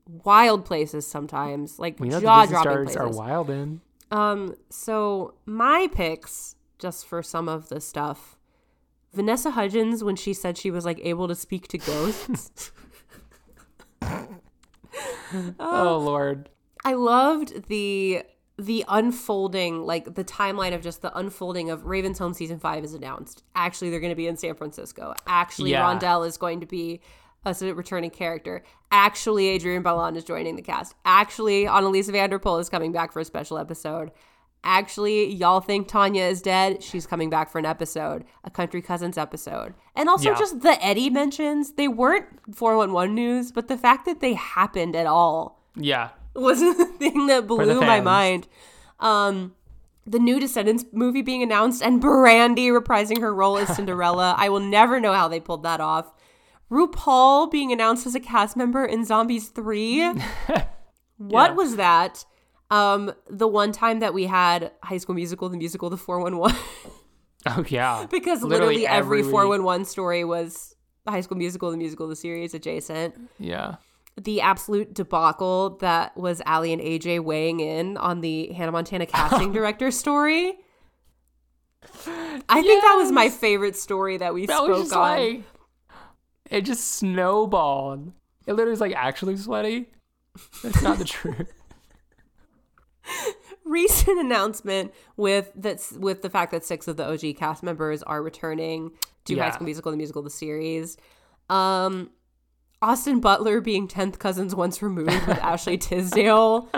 wild 0.07 0.65
places 0.65 1.05
sometimes, 1.05 1.81
like 1.81 1.99
We 1.99 2.11
know 2.11 2.21
jaw 2.21 2.47
dropping 2.47 2.85
places. 2.85 2.97
are 2.97 3.09
wild 3.09 3.51
in. 3.51 3.81
Um, 4.13 4.55
so 4.71 5.35
my 5.45 5.89
picks, 5.93 6.55
just 6.79 7.05
for 7.05 7.21
some 7.21 7.49
of 7.49 7.69
the 7.69 7.81
stuff, 7.81 8.39
Vanessa 9.13 9.51
Hudgens 9.51 10.05
when 10.05 10.15
she 10.15 10.33
said 10.33 10.57
she 10.57 10.71
was 10.71 10.85
like 10.85 11.01
able 11.03 11.27
to 11.27 11.35
speak 11.35 11.67
to 11.67 11.79
ghosts. 11.79 12.71
Oh 15.59 15.99
Lord. 15.99 16.49
I 16.87 16.93
loved 16.95 17.69
the 17.69 18.23
the 18.59 18.85
unfolding, 18.89 19.83
like 19.85 20.15
the 20.15 20.25
timeline 20.25 20.75
of 20.75 20.81
just 20.83 21.03
the 21.03 21.15
unfolding 21.19 21.69
of 21.69 21.85
Raven's 21.85 22.19
Home 22.19 22.33
season 22.33 22.59
five 22.59 22.85
is 22.85 22.95
announced. 22.95 23.43
Actually, 23.55 23.91
they're 23.91 24.01
going 24.01 24.13
to 24.13 24.17
be 24.17 24.27
in 24.29 24.37
San 24.39 24.55
Francisco. 24.55 25.13
Actually, 25.27 25.73
Yeah. 25.73 25.83
Rondell 25.83 26.27
is 26.27 26.39
going 26.39 26.61
to 26.61 26.67
be 26.67 27.01
a 27.45 27.51
s- 27.51 27.61
returning 27.63 28.09
character. 28.11 28.63
Actually, 28.91 29.55
Adrienne 29.55 29.83
Bailon 29.83 30.17
is 30.17 30.25
joining 30.25 30.57
the 30.57 30.63
cast. 30.63 30.95
Actually, 31.05 31.65
Anneliese 31.67 32.11
van 32.11 32.31
der 32.31 32.39
Pol 32.39 32.59
is 32.59 32.71
coming 32.71 32.93
back 32.93 33.13
for 33.13 33.21
a 33.21 33.25
special 33.27 33.59
episode. 33.59 34.11
Actually, 34.65 35.27
y'all 35.33 35.61
think 35.61 35.87
Tanya 35.87 36.25
is 36.25 36.41
dead. 36.41 36.83
She's 36.83 37.07
coming 37.07 37.29
back 37.29 37.51
for 37.51 37.59
an 37.59 37.67
episode, 37.67 38.25
a 38.43 38.49
Country 38.51 38.81
Cousins 38.81 39.19
episode. 39.19 39.75
And 39.95 40.09
also 40.09 40.31
Yeah. 40.31 40.39
just 40.39 40.61
the 40.63 40.83
Eddie 40.85 41.11
mentions. 41.11 41.73
They 41.73 41.89
weren't 41.89 42.27
411 42.55 43.15
news, 43.15 43.53
but 43.53 43.69
the 43.69 43.77
fact 43.77 44.07
that 44.07 44.21
they 44.21 44.33
happened 44.35 44.97
at 44.97 45.07
all 45.07 45.61
Yeah. 45.77 46.09
Was 46.39 46.61
the 46.79 46.85
thing 46.99 47.27
that 47.27 47.47
blew 47.47 47.81
my 47.81 48.01
mind. 48.01 48.47
Um, 49.01 49.55
the 50.07 50.19
new 50.19 50.39
Descendants 50.39 50.85
movie 50.93 51.23
being 51.23 51.43
announced 51.43 51.83
and 51.83 52.01
Brandy 52.01 52.69
reprising 52.69 53.21
her 53.21 53.35
role 53.35 53.59
as 53.59 53.69
Cinderella. 53.77 54.35
I 54.39 54.49
will 54.49 54.61
never 54.61 55.01
know 55.01 55.13
how 55.13 55.29
they 55.29 55.41
pulled 55.41 55.65
that 55.65 55.81
off. 55.81 56.13
RuPaul 56.71 57.51
being 57.51 57.73
announced 57.73 58.07
as 58.07 58.15
a 58.15 58.21
cast 58.21 58.57
member 58.57 58.85
in 58.85 59.05
Zombies 59.05 59.49
3. 59.49 60.13
What 61.19 61.51
Yeah. 61.51 61.55
was 61.55 61.77
that? 61.77 62.27
Um, 62.71 63.11
the 63.31 63.47
one 63.49 63.73
time 63.73 64.01
that 64.01 64.13
we 64.13 64.25
had 64.27 64.73
High 64.83 64.99
School 64.99 65.15
Musical, 65.15 65.49
the 65.49 65.57
musical, 65.57 65.89
the 65.89 65.97
411, 65.97 66.55
Oh 67.47 67.65
yeah. 67.69 68.07
because 68.11 68.43
literally, 68.43 68.75
Literally 68.83 68.87
every 68.87 69.21
every 69.21 69.31
411 69.31 69.87
story 69.87 70.25
was 70.25 70.75
High 71.09 71.23
School 71.23 71.39
Musical, 71.39 71.71
the 71.71 71.77
musical, 71.79 72.07
the 72.07 72.17
series 72.17 72.53
adjacent 72.53 73.15
Yeah. 73.39 73.77
The 74.19 74.41
absolute 74.41 74.95
debacle 74.95 75.77
that 75.81 76.17
was 76.17 76.41
Aly 76.47 76.73
and 76.73 76.81
AJ 76.81 77.21
weighing 77.21 77.61
in 77.61 77.97
on 77.99 78.21
the 78.23 78.53
Hannah 78.53 78.73
Montana 78.73 79.05
casting 79.07 79.53
director 79.53 79.91
story. 79.91 80.55
I 82.49 82.63
think 82.63 82.83
that 82.83 82.95
was 82.97 83.13
my 83.13 83.29
favorite 83.29 83.77
story 83.77 84.17
that 84.19 84.33
we 84.35 84.47
That 84.47 84.57
spoke 84.57 84.69
was 84.71 84.79
just 84.85 84.93
on. 84.95 85.01
like 85.01 85.43
it 86.51 86.63
just 86.63 86.93
snowballed. 86.93 88.13
It 88.47 88.53
literally 88.53 88.71
was 88.71 88.81
like 88.81 88.95
actually 88.95 89.37
sweaty. 89.37 89.91
That's 90.63 90.83
not 90.83 90.99
the 90.99 91.05
truth. 91.05 91.53
Recent 93.65 94.19
announcement 94.19 94.93
with 95.17 95.53
that's 95.55 95.93
with 95.93 96.23
the 96.23 96.31
fact 96.31 96.53
that 96.53 96.65
six 96.65 96.89
of 96.89 96.97
the 96.97 97.05
OG 97.05 97.37
cast 97.37 97.63
members 97.63 98.03
are 98.03 98.23
returning 98.23 98.91
to 99.25 99.37
High 99.39 99.51
School 99.51 99.65
Musical, 99.65 99.91
the 99.91 99.97
musical, 99.97 100.23
the 100.23 100.31
series. 100.31 100.97
Um, 101.51 102.11
Austin 102.83 103.21
Butler 103.21 103.61
being 103.61 103.89
tenth 103.89 104.19
cousins 104.19 104.55
once 104.55 104.83
removed 104.83 105.27
with 105.27 105.39
Ashley 105.43 105.79
Tisdale. 105.79 106.69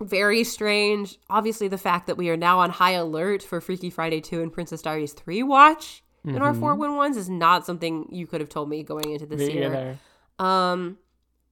Very 0.00 0.44
strange. 0.44 1.18
Obviously, 1.30 1.68
the 1.68 1.78
fact 1.78 2.06
that 2.06 2.16
we 2.16 2.28
are 2.30 2.36
now 2.36 2.58
on 2.58 2.70
high 2.70 2.92
alert 2.92 3.42
for 3.42 3.60
Freaky 3.60 3.88
Friday 3.90 4.20
2 4.20 4.40
and 4.42 4.52
Princess 4.52 4.82
Diaries 4.82 5.12
3 5.12 5.42
watch 5.44 6.02
in 6.24 6.40
our 6.40 6.52
411s 6.54 7.16
is 7.16 7.28
not 7.28 7.66
something 7.66 8.06
you 8.10 8.26
could 8.28 8.40
have 8.40 8.48
told 8.48 8.68
me 8.68 8.82
going 8.84 9.10
into 9.10 9.26
this 9.26 9.40
Me 9.40 9.52
year. 9.54 9.66
either. 9.66 10.44
Um, 10.44 10.98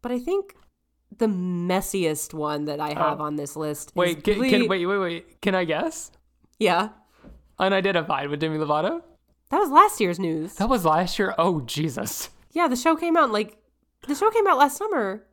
but 0.02 0.12
I 0.12 0.18
think 0.20 0.54
the 1.16 1.26
messiest 1.26 2.32
one 2.34 2.66
that 2.66 2.80
I 2.80 2.92
have 2.92 3.20
on 3.20 3.34
this 3.36 3.56
list 3.56 3.92
Wait, 3.96 4.18
is 4.18 4.22
can, 4.22 4.34
Glee- 4.38 4.50
can 4.50 4.68
wait, 4.68 4.86
wait, 4.86 4.98
wait. 4.98 5.40
Can 5.42 5.54
I 5.56 5.64
guess? 5.64 6.12
Yeah. 6.58 6.90
Unidentified 7.58 8.30
with 8.30 8.40
Demi 8.40 8.58
Lovato? 8.58 9.02
That 9.50 9.58
was 9.58 9.70
last 9.70 10.00
year's 10.00 10.20
news. 10.20 10.54
That 10.54 10.68
was 10.68 10.84
last 10.84 11.18
year. 11.18 11.34
Oh 11.36 11.60
Jesus. 11.62 12.30
Yeah, 12.52 12.68
the 12.68 12.76
show 12.76 12.96
came 12.96 13.16
out 13.16 13.30
like 13.30 13.58
the 14.06 14.14
show 14.14 14.30
came 14.30 14.46
out 14.46 14.58
last 14.58 14.76
summer. 14.76 15.24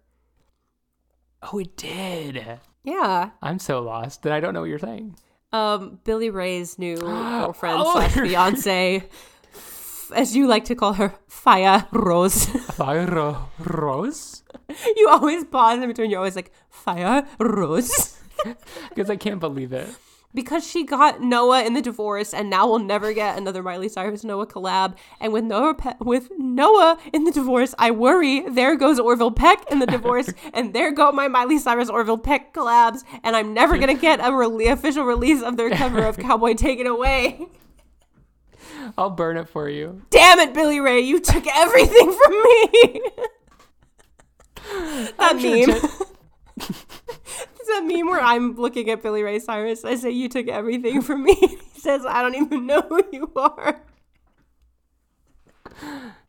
Oh, 1.41 1.59
it 1.59 1.75
did. 1.77 2.59
Yeah. 2.83 3.31
I'm 3.41 3.59
so 3.59 3.81
lost 3.81 4.23
that 4.23 4.33
I 4.33 4.39
don't 4.39 4.53
know 4.53 4.61
what 4.61 4.69
you're 4.69 4.79
saying. 4.79 5.15
Um, 5.53 5.99
Billy 6.03 6.29
Ray's 6.29 6.77
new 6.77 6.97
girlfriend 6.97 7.77
Oh, 7.79 7.93
slash 7.93 8.13
fiance, 8.27 9.07
as 10.15 10.35
you 10.35 10.47
like 10.47 10.65
to 10.65 10.75
call 10.75 10.93
her, 10.93 11.13
Fire 11.27 11.87
Rose. 11.91 12.45
Fire 12.73 13.37
Rose? 13.59 14.43
you 14.95 15.07
always 15.09 15.45
pause 15.45 15.81
in 15.81 15.87
between. 15.87 16.09
You're 16.09 16.19
always 16.19 16.35
like 16.35 16.51
Fire 16.69 17.25
Rose 17.39 18.17
Because 18.89 19.09
I 19.09 19.15
can't 19.15 19.39
believe 19.39 19.73
it. 19.73 19.89
Because 20.33 20.67
she 20.67 20.83
got 20.85 21.21
Noah 21.21 21.63
in 21.63 21.73
the 21.73 21.81
divorce, 21.81 22.33
and 22.33 22.49
now 22.49 22.67
we'll 22.67 22.79
never 22.79 23.13
get 23.13 23.37
another 23.37 23.63
Miley 23.63 23.89
Cyrus 23.89 24.23
Noah 24.23 24.45
collab. 24.47 24.95
And 25.19 25.33
with 25.33 25.43
Noah 25.43 25.73
Pe- 25.73 25.93
with 25.99 26.29
Noah 26.37 26.97
in 27.13 27.23
the 27.23 27.31
divorce, 27.31 27.73
I 27.79 27.91
worry. 27.91 28.41
There 28.47 28.75
goes 28.75 28.99
Orville 28.99 29.31
Peck 29.31 29.63
in 29.71 29.79
the 29.79 29.85
divorce, 29.87 30.31
and 30.53 30.73
there 30.73 30.91
go 30.91 31.11
my 31.11 31.27
Miley 31.27 31.57
Cyrus 31.57 31.89
Orville 31.89 32.17
Peck 32.17 32.53
collabs. 32.53 33.03
And 33.23 33.35
I'm 33.35 33.53
never 33.53 33.77
gonna 33.77 33.93
get 33.99 34.19
a 34.19 34.23
rele- 34.31 34.71
official 34.71 35.05
release 35.05 35.41
of 35.41 35.57
their 35.57 35.69
cover 35.71 36.03
of 36.03 36.17
Cowboy 36.19 36.53
Take 36.53 36.79
It 36.79 36.87
Away. 36.87 37.47
I'll 38.97 39.09
burn 39.09 39.37
it 39.37 39.49
for 39.49 39.67
you. 39.69 40.01
Damn 40.09 40.39
it, 40.39 40.53
Billy 40.53 40.79
Ray, 40.79 41.01
you 41.01 41.19
took 41.19 41.45
everything 41.47 42.17
from 42.23 42.33
me. 42.33 43.01
that 45.17 45.37
sure 45.39 45.67
meme. 45.67 45.79
It's 47.67 47.79
that 47.79 47.85
meme 47.85 48.07
where 48.07 48.21
I'm 48.21 48.55
looking 48.55 48.89
at 48.89 49.03
Billy 49.03 49.23
Ray 49.23 49.39
Cyrus. 49.39 49.83
I 49.83 49.95
say, 49.95 50.11
You 50.11 50.29
took 50.29 50.47
everything 50.47 51.01
from 51.01 51.23
me. 51.23 51.35
he 51.35 51.59
says, 51.79 52.05
I 52.05 52.21
don't 52.21 52.35
even 52.35 52.65
know 52.65 52.81
who 52.81 53.03
you 53.11 53.31
are. 53.35 53.81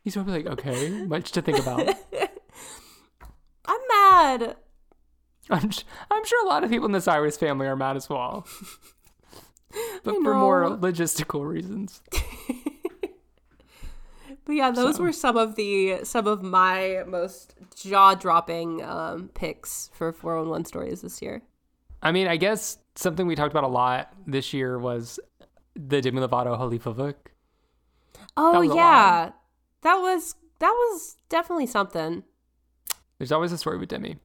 He's 0.02 0.14
probably 0.14 0.42
like, 0.42 0.46
okay, 0.46 0.90
much 1.04 1.30
to 1.32 1.42
think 1.42 1.60
about. 1.60 1.88
I'm 3.66 3.80
mad. 3.88 4.56
I'm, 5.48 5.70
sh- 5.70 5.84
I'm 6.10 6.24
sure 6.24 6.44
a 6.44 6.48
lot 6.48 6.64
of 6.64 6.70
people 6.70 6.86
in 6.86 6.92
the 6.92 7.00
Cyrus 7.00 7.36
family 7.36 7.66
are 7.66 7.76
mad 7.76 7.96
as 7.96 8.08
well. 8.08 8.46
But 10.02 10.14
for 10.22 10.34
more 10.34 10.64
logistical 10.64 11.46
reasons. 11.46 12.00
But 14.48 14.56
yeah, 14.56 14.70
those 14.70 14.96
So- 14.96 15.02
were 15.02 15.12
some 15.12 15.36
of 15.36 15.56
the 15.56 16.00
some 16.04 16.26
of 16.26 16.42
my 16.42 17.04
most 17.06 17.54
jaw 17.76 18.14
dropping 18.14 18.82
um, 18.82 19.28
picks 19.34 19.90
for 19.92 20.10
411 20.10 20.64
stories 20.64 21.02
this 21.02 21.20
year. 21.20 21.42
I 22.02 22.12
mean, 22.12 22.26
I 22.28 22.38
guess 22.38 22.78
something 22.94 23.26
we 23.26 23.34
talked 23.36 23.52
about 23.52 23.64
a 23.64 23.68
lot 23.68 24.10
this 24.26 24.54
year 24.54 24.78
was 24.78 25.20
the 25.76 26.00
Demi 26.00 26.20
Lovato 26.22 26.56
Holy 26.56 26.78
Favuk. 26.78 27.14
Oh 28.38 28.62
a 28.62 28.74
yeah, 28.74 29.32
that 29.82 29.96
was 29.96 30.34
that 30.60 30.70
was 30.70 31.16
definitely 31.28 31.66
something. 31.66 32.24
There's 33.18 33.32
always 33.32 33.52
a 33.52 33.58
story 33.58 33.76
with 33.76 33.90
Demi. 33.90 34.16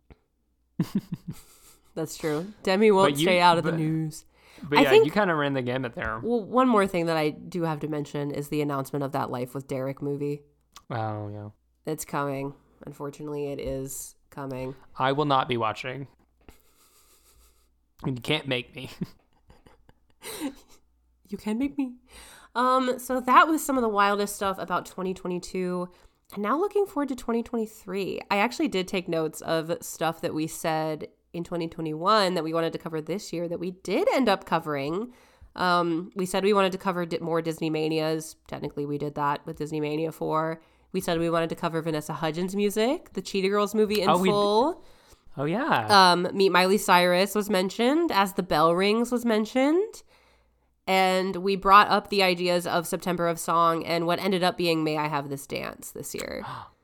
That's 1.95 2.15
true. 2.17 2.53
Demi 2.63 2.91
won't 2.91 3.17
you- 3.17 3.25
stay 3.25 3.41
out 3.41 3.57
of 3.57 3.65
the 3.65 3.73
news. 3.73 4.23
But 4.69 4.79
I 4.79 4.81
yeah, 4.83 4.89
think- 4.89 5.05
you 5.05 5.11
kind 5.11 5.29
of 5.29 5.37
ran 5.37 5.53
the 5.53 5.61
gamut 5.61 5.93
there. 5.95 6.19
Well, 6.23 6.43
one 6.43 6.67
more 6.67 6.87
thing 6.87 7.07
that 7.07 7.17
I 7.17 7.31
do 7.31 7.63
have 7.63 7.79
to 7.81 7.87
mention 7.87 8.31
is 8.31 8.49
the 8.49 8.61
announcement 8.61 9.03
of 9.03 9.11
that 9.11 9.29
Life 9.29 9.53
with 9.53 9.67
Derek 9.67 10.01
movie. 10.01 10.41
Oh 10.89 11.29
yeah. 11.29 11.49
It's 11.85 12.05
coming. 12.05 12.53
Unfortunately, 12.85 13.51
it 13.51 13.59
is 13.59 14.15
coming. 14.29 14.75
I 14.97 15.11
will 15.11 15.25
not 15.25 15.47
be 15.47 15.57
watching. 15.57 16.07
You 18.05 18.13
can't 18.13 18.47
make 18.47 18.75
me. 18.75 18.89
You 21.29 21.37
can 21.37 21.57
make 21.57 21.75
me. 21.79 21.95
Um, 22.53 22.99
so 22.99 23.19
that 23.19 23.47
was 23.47 23.65
some 23.65 23.75
of 23.75 23.81
the 23.81 23.89
wildest 23.89 24.35
stuff 24.35 24.59
about 24.59 24.85
2022. 24.85 25.89
And 26.35 26.43
now 26.43 26.59
looking 26.59 26.85
forward 26.85 27.09
to 27.09 27.15
2023. 27.15 28.21
I 28.29 28.37
actually 28.37 28.67
did 28.67 28.87
take 28.87 29.07
notes 29.07 29.41
of 29.41 29.75
stuff 29.81 30.21
that 30.21 30.35
we 30.35 30.45
said 30.45 31.07
in 31.33 31.43
2021 31.43 32.35
that 32.35 32.43
we 32.43 32.53
wanted 32.53 32.73
to 32.73 32.79
cover 32.79 33.01
this 33.01 33.33
year 33.33 33.47
that 33.47 33.59
we 33.59 33.71
did 33.71 34.07
end 34.13 34.29
up 34.29 34.45
covering. 34.45 35.11
Um, 35.55 36.11
we 36.15 36.25
said 36.25 36.43
we 36.43 36.53
wanted 36.53 36.71
to 36.71 36.77
cover 36.77 37.07
more 37.21 37.41
Disney 37.41 37.69
Manias. 37.69 38.35
Technically, 38.47 38.85
we 38.85 38.97
did 38.97 39.15
that 39.15 39.45
with 39.45 39.57
Disney 39.57 39.79
Mania 39.79 40.11
4. 40.11 40.61
We 40.93 41.01
said 41.01 41.19
we 41.19 41.29
wanted 41.29 41.49
to 41.49 41.55
cover 41.55 41.81
Vanessa 41.81 42.13
Hudgens' 42.13 42.55
music, 42.55 43.13
the 43.13 43.21
Cheetah 43.21 43.49
Girls 43.49 43.73
movie 43.73 44.01
in 44.01 44.09
Oh, 44.09 44.17
we 44.17 44.29
d- 44.29 44.31
full. 44.31 44.83
Oh 45.35 45.45
yeah. 45.45 45.87
Um, 45.89 46.27
Meet 46.33 46.51
Miley 46.51 46.77
Cyrus 46.77 47.33
was 47.33 47.49
mentioned, 47.49 48.11
as 48.11 48.33
the 48.33 48.43
bell 48.43 48.75
rings 48.75 49.11
was 49.11 49.25
mentioned. 49.25 50.03
And 50.85 51.37
we 51.37 51.55
brought 51.55 51.87
up 51.87 52.09
the 52.09 52.21
ideas 52.21 52.67
of 52.67 52.85
September 52.85 53.27
of 53.27 53.39
Song 53.39 53.85
and 53.85 54.05
what 54.05 54.19
ended 54.19 54.43
up 54.43 54.57
being 54.57 54.83
May 54.83 54.97
I 54.97 55.07
Have 55.07 55.29
This 55.29 55.47
Dance 55.47 55.91
this 55.91 56.13
year. 56.13 56.45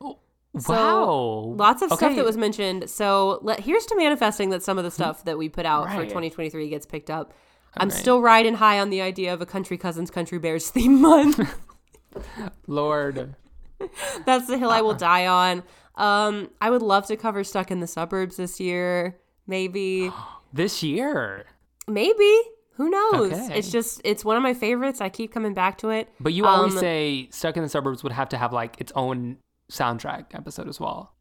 so, 0.58 0.72
wow. 0.72 1.54
Lots 1.56 1.82
of 1.82 1.92
stuff 1.92 2.16
that 2.16 2.24
was 2.24 2.36
mentioned. 2.36 2.90
So 2.90 3.38
let, 3.42 3.60
here's 3.60 3.86
to 3.86 3.96
manifesting 3.96 4.50
that 4.50 4.62
some 4.62 4.78
of 4.78 4.84
the 4.84 4.90
stuff 4.90 5.24
that 5.24 5.38
we 5.38 5.48
put 5.48 5.64
out 5.66 5.88
for 5.90 6.02
2023 6.02 6.68
gets 6.68 6.86
picked 6.86 7.10
up. 7.10 7.32
I'm 7.76 7.88
Okay. 7.88 7.96
still 7.98 8.20
riding 8.20 8.54
high 8.54 8.80
on 8.80 8.90
the 8.90 9.00
idea 9.00 9.32
of 9.32 9.40
a 9.40 9.46
Country 9.46 9.78
Cousins 9.78 10.10
Country 10.10 10.38
Bears 10.38 10.68
theme 10.74 11.00
month. 11.00 11.38
Lord. 12.66 13.34
That's 14.26 14.46
the 14.48 14.58
hill 14.58 14.70
I 14.70 14.78
Uh-uh. 14.78 14.82
will 14.84 14.94
die 14.94 15.26
on. 15.26 15.62
Um, 15.94 16.50
I 16.60 16.70
would 16.70 16.82
love 16.82 17.06
to 17.06 17.16
cover 17.16 17.44
Stuck 17.44 17.70
in 17.70 17.80
the 17.80 17.86
Suburbs 17.86 18.36
this 18.36 18.58
year. 18.60 19.18
Maybe. 19.46 20.10
This 20.52 20.82
year. 20.82 21.46
Maybe. 21.86 22.40
Who 22.72 22.90
knows? 22.90 23.30
Okay. 23.32 23.56
It's 23.56 23.70
just 23.70 24.00
it's 24.02 24.24
one 24.24 24.36
of 24.36 24.42
my 24.42 24.52
favorites. 24.52 25.00
I 25.00 25.08
keep 25.08 25.32
coming 25.32 25.54
back 25.54 25.78
to 25.78 25.90
it. 25.90 26.08
But 26.18 26.32
you 26.32 26.44
always 26.44 26.72
Um, 26.72 26.80
say 26.80 27.28
Stuck 27.30 27.56
in 27.56 27.62
the 27.62 27.68
Suburbs 27.68 28.02
would 28.02 28.10
have 28.10 28.28
to 28.30 28.36
have 28.36 28.52
like 28.52 28.80
its 28.80 28.90
own 28.96 29.36
soundtrack 29.70 30.34
episode 30.34 30.68
as 30.68 30.78
well. 30.80 31.14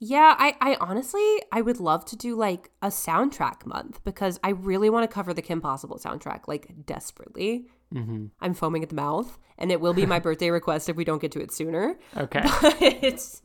Yeah, 0.00 0.36
I, 0.38 0.56
I 0.60 0.76
honestly 0.80 1.42
I 1.50 1.60
would 1.60 1.80
love 1.80 2.04
to 2.06 2.16
do 2.16 2.36
like 2.36 2.70
a 2.82 2.86
soundtrack 2.88 3.66
month 3.66 4.02
because 4.04 4.38
I 4.44 4.50
really 4.50 4.90
want 4.90 5.08
to 5.08 5.12
cover 5.12 5.34
the 5.34 5.42
Kim 5.42 5.60
Possible 5.60 5.98
soundtrack 5.98 6.42
like 6.46 6.86
desperately. 6.86 7.66
Mm-hmm. 7.92 8.26
I'm 8.40 8.54
foaming 8.54 8.82
at 8.84 8.90
the 8.90 8.94
mouth, 8.94 9.38
and 9.56 9.72
it 9.72 9.80
will 9.80 9.94
be 9.94 10.06
my 10.06 10.18
birthday 10.26 10.50
request 10.50 10.88
if 10.88 10.94
we 10.96 11.04
don't 11.04 11.20
get 11.20 11.32
to 11.32 11.40
it 11.40 11.50
sooner. 11.50 11.98
Okay. 12.16 12.42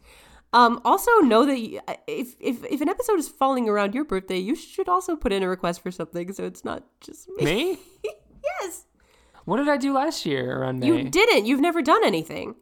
But 0.54 0.60
um, 0.60 0.80
also 0.86 1.10
know 1.22 1.46
that 1.48 1.54
y- 1.58 1.96
if, 2.08 2.36
if 2.40 2.64
if 2.66 2.80
an 2.82 2.90
episode 2.90 3.18
is 3.18 3.28
falling 3.28 3.68
around 3.68 3.96
your 3.96 4.06
birthday, 4.06 4.38
you 4.38 4.54
should 4.56 4.88
also 4.88 5.16
put 5.16 5.34
in 5.34 5.42
a 5.42 5.50
request 5.50 5.82
for 5.82 5.90
something, 5.90 6.32
so 6.34 6.44
it's 6.44 6.64
not 6.64 6.84
just 7.02 7.28
me. 7.38 7.46
Me? 7.46 7.78
yes, 8.62 8.86
What 9.46 9.58
did 9.58 9.68
I 9.70 9.78
do 9.78 9.94
last 9.94 10.24
year 10.28 10.60
around 10.60 10.82
May? 10.82 10.86
you 10.88 11.10
didn't. 11.10 11.48
You've 11.48 11.62
never 11.62 11.82
done 11.82 12.04
anything. 12.06 12.54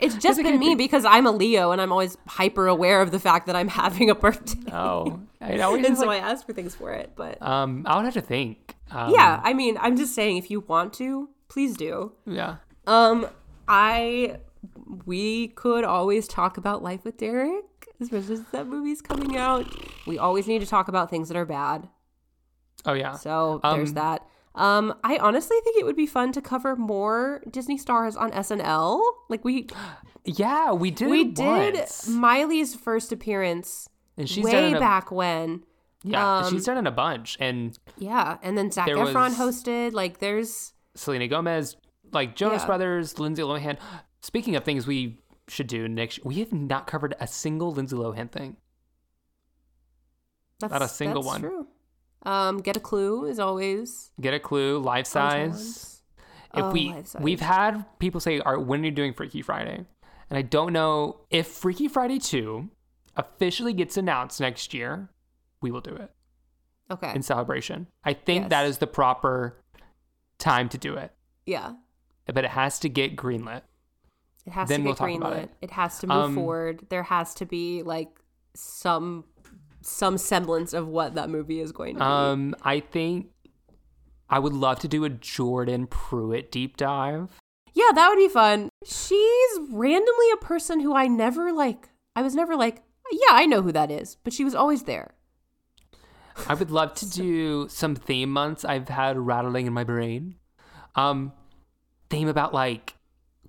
It's 0.00 0.14
just 0.16 0.42
been 0.42 0.58
me 0.58 0.74
because 0.74 1.04
I'm 1.04 1.26
a 1.26 1.30
Leo 1.32 1.70
and 1.72 1.80
I'm 1.80 1.92
always 1.92 2.16
hyper 2.26 2.66
aware 2.66 3.02
of 3.02 3.10
the 3.10 3.18
fact 3.20 3.46
that 3.46 3.56
I'm 3.56 3.68
having 3.82 4.08
a 4.10 4.14
birthday. 4.14 4.72
Oh, 4.72 5.20
I 5.40 5.58
always 5.60 5.84
and 5.86 5.96
so 5.96 6.06
like, 6.06 6.22
I 6.22 6.30
ask 6.30 6.46
for 6.46 6.52
things 6.52 6.74
for 6.74 6.92
it. 6.92 7.12
But 7.16 7.40
um, 7.42 7.84
I 7.86 7.96
would 7.96 8.04
have 8.04 8.14
to 8.14 8.20
think. 8.20 8.74
Um, 8.90 9.12
yeah, 9.12 9.40
I 9.44 9.52
mean, 9.52 9.76
I'm 9.80 9.96
just 9.96 10.14
saying 10.14 10.36
if 10.38 10.50
you 10.50 10.60
want 10.60 10.92
to, 10.94 11.28
please 11.48 11.76
do. 11.76 12.12
yeah. 12.26 12.56
Um, 12.86 13.28
I 13.68 14.38
we 15.06 15.48
could 15.48 15.84
always 15.84 16.26
talk 16.26 16.56
about 16.56 16.82
life 16.82 17.04
with 17.04 17.16
Derek, 17.18 17.64
especially 18.00 18.36
since 18.36 18.48
that 18.50 18.66
movie's 18.66 19.00
coming 19.00 19.36
out. 19.36 19.66
We 20.06 20.18
always 20.18 20.46
need 20.46 20.60
to 20.60 20.66
talk 20.66 20.88
about 20.88 21.08
things 21.10 21.28
that 21.28 21.36
are 21.36 21.44
bad. 21.46 21.88
Oh 22.84 22.94
yeah. 22.94 23.12
So 23.12 23.60
there's 23.62 23.90
Um, 23.90 23.94
that. 23.94 24.26
Um, 24.54 24.94
I 25.04 25.16
honestly 25.18 25.56
think 25.62 25.78
it 25.78 25.84
would 25.84 25.96
be 25.96 26.06
fun 26.06 26.32
to 26.32 26.42
cover 26.42 26.74
more 26.74 27.42
Disney 27.50 27.78
stars 27.78 28.16
on 28.16 28.32
SNL. 28.32 29.00
Like 29.28 29.44
we 29.44 29.68
Yeah, 30.24 30.72
we 30.72 30.90
did. 30.90 31.08
we 31.08 31.20
it 31.22 31.34
did. 31.34 31.86
Miley's 32.08 32.74
first 32.74 33.12
appearance 33.12 33.88
and 34.16 34.28
she's 34.28 34.44
way 34.44 34.72
a, 34.72 34.78
back 34.78 35.10
when. 35.10 35.64
Yeah, 36.02 36.38
um, 36.38 36.50
she's 36.52 36.64
done 36.64 36.78
in 36.78 36.86
a 36.86 36.90
bunch, 36.92 37.36
and 37.40 37.78
Yeah, 37.98 38.38
and 38.42 38.56
then 38.56 38.70
Zac 38.70 38.88
Efron 38.88 39.34
hosted. 39.34 39.92
Like 39.92 40.18
there's 40.18 40.72
Selena 40.94 41.28
Gomez, 41.28 41.76
like 42.12 42.36
Jonas 42.36 42.62
Yeah. 42.62 42.66
Brothers, 42.66 43.18
Lindsay 43.18 43.42
Lohan. 43.42 43.78
Speaking 44.22 44.56
of 44.56 44.64
things 44.64 44.86
we 44.86 45.18
should 45.48 45.66
do 45.66 45.88
next, 45.88 46.24
we 46.24 46.36
have 46.36 46.52
not 46.52 46.86
covered 46.86 47.14
a 47.20 47.26
single 47.26 47.72
Lindsay 47.72 47.96
Lohan 47.96 48.30
thing. 48.30 48.56
that's 50.58 50.72
Not 50.72 50.82
a 50.82 50.88
single 50.88 51.22
that's 51.22 51.34
one. 51.34 51.40
True. 51.42 51.66
Um, 52.22 52.58
get 52.58 52.76
a 52.76 52.80
clue 52.80 53.24
is 53.26 53.38
always 53.38 54.10
Get 54.20 54.34
a 54.34 54.40
clue, 54.40 54.78
life 54.78 55.06
size. 55.06 56.02
If 56.54 56.64
Oh, 56.64 56.70
we 56.72 56.90
life 56.92 57.06
size. 57.06 57.22
we've 57.22 57.40
had 57.40 57.84
people 57.98 58.20
say, 58.20 58.40
"Are 58.40 58.58
when 58.58 58.82
are 58.82 58.86
you 58.86 58.90
doing 58.90 59.14
Freaky 59.14 59.40
Friday?" 59.42 59.86
And 60.28 60.36
I 60.38 60.42
don't 60.42 60.72
know 60.72 61.20
if 61.30 61.46
Freaky 61.46 61.88
Friday 61.88 62.18
two 62.18 62.70
officially 63.16 63.72
gets 63.72 63.96
announced 63.96 64.40
next 64.40 64.74
year. 64.74 65.08
We 65.62 65.70
will 65.70 65.80
do 65.80 65.94
it 65.94 66.10
okay. 66.90 67.12
in 67.14 67.22
celebration. 67.22 67.86
I 68.04 68.12
think 68.14 68.48
that 68.50 68.62
Yes. 68.62 68.70
is 68.70 68.78
the 68.78 68.86
proper 68.86 69.56
time 70.38 70.68
to 70.70 70.78
do 70.78 70.94
it, 70.94 71.12
yeah, 71.46 71.74
but 72.26 72.44
it 72.44 72.50
has 72.50 72.78
to 72.80 72.88
get 72.88 73.16
greenlit. 73.16 73.62
it 74.46 74.52
has 74.52 74.68
Then 74.68 74.80
to 74.80 74.84
we'll 74.86 74.94
get 74.94 75.02
greenlit. 75.04 75.36
it. 75.44 75.50
It. 75.62 75.70
has 75.72 75.98
to 76.00 76.06
move 76.06 76.16
Um, 76.16 76.34
forward. 76.34 76.86
There 76.88 77.02
has 77.04 77.34
to 77.34 77.46
be 77.46 77.82
like 77.82 78.08
some 78.54 79.24
some 79.82 80.18
semblance 80.18 80.72
of 80.72 80.88
what 80.88 81.14
that 81.14 81.30
movie 81.30 81.60
is 81.60 81.72
going 81.72 81.94
to 81.94 82.00
be. 82.00 82.04
Um, 82.04 82.54
I 82.62 82.80
think 82.80 83.28
I 84.28 84.38
would 84.38 84.52
love 84.52 84.78
to 84.80 84.88
do 84.88 85.04
a 85.04 85.10
Jordan 85.10 85.86
Pruitt 85.86 86.52
deep 86.52 86.76
dive. 86.76 87.40
Yeah, 87.72 87.90
that 87.94 88.08
would 88.08 88.16
be 88.16 88.28
fun. 88.28 88.68
She's 88.84 89.58
randomly 89.70 90.30
a 90.34 90.44
person 90.44 90.80
who 90.80 90.94
I 90.94 91.06
never 91.06 91.52
like. 91.52 91.88
I 92.16 92.22
was 92.22 92.34
never 92.34 92.56
like, 92.56 92.82
yeah, 93.10 93.32
I 93.32 93.46
know 93.46 93.62
who 93.62 93.72
that 93.72 93.90
is, 93.90 94.16
but 94.22 94.32
she 94.32 94.44
was 94.44 94.54
always 94.54 94.84
there. 94.84 95.14
I 96.48 96.54
would 96.54 96.70
love 96.70 96.94
to 96.94 97.10
do 97.10 97.68
some 97.68 97.94
theme 97.94 98.30
months 98.30 98.64
I've 98.64 98.88
had 98.88 99.18
rattling 99.18 99.66
in 99.66 99.72
my 99.72 99.84
brain. 99.84 100.36
Um, 100.96 101.32
theme 102.08 102.28
about 102.28 102.52
like 102.52 102.96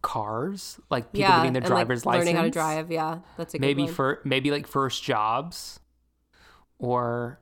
cars, 0.01 0.79
like 0.89 1.11
people 1.11 1.21
yeah, 1.21 1.37
getting 1.37 1.53
their 1.53 1.63
and, 1.63 1.69
like, 1.69 1.79
driver's 1.87 2.05
license, 2.05 2.25
learning 2.25 2.35
how 2.35 2.43
to 2.43 2.49
drive. 2.49 2.91
Yeah, 2.91 3.19
that's 3.37 3.53
a 3.53 3.57
good 3.57 3.61
maybe 3.65 3.83
one. 3.83 3.93
for 3.93 4.21
maybe 4.23 4.51
like 4.51 4.67
first 4.67 5.03
jobs, 5.03 5.79
or 6.81 7.39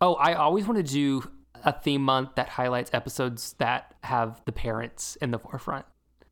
oh, 0.00 0.14
I 0.14 0.34
always 0.34 0.66
want 0.66 0.76
to 0.76 0.82
do 0.92 1.28
a 1.64 1.72
theme 1.72 2.02
month 2.02 2.34
that 2.36 2.48
highlights 2.50 2.90
episodes 2.92 3.54
that 3.58 3.94
have 4.02 4.40
the 4.44 4.52
parents 4.52 5.16
in 5.22 5.30
the 5.30 5.38
forefront. 5.38 5.86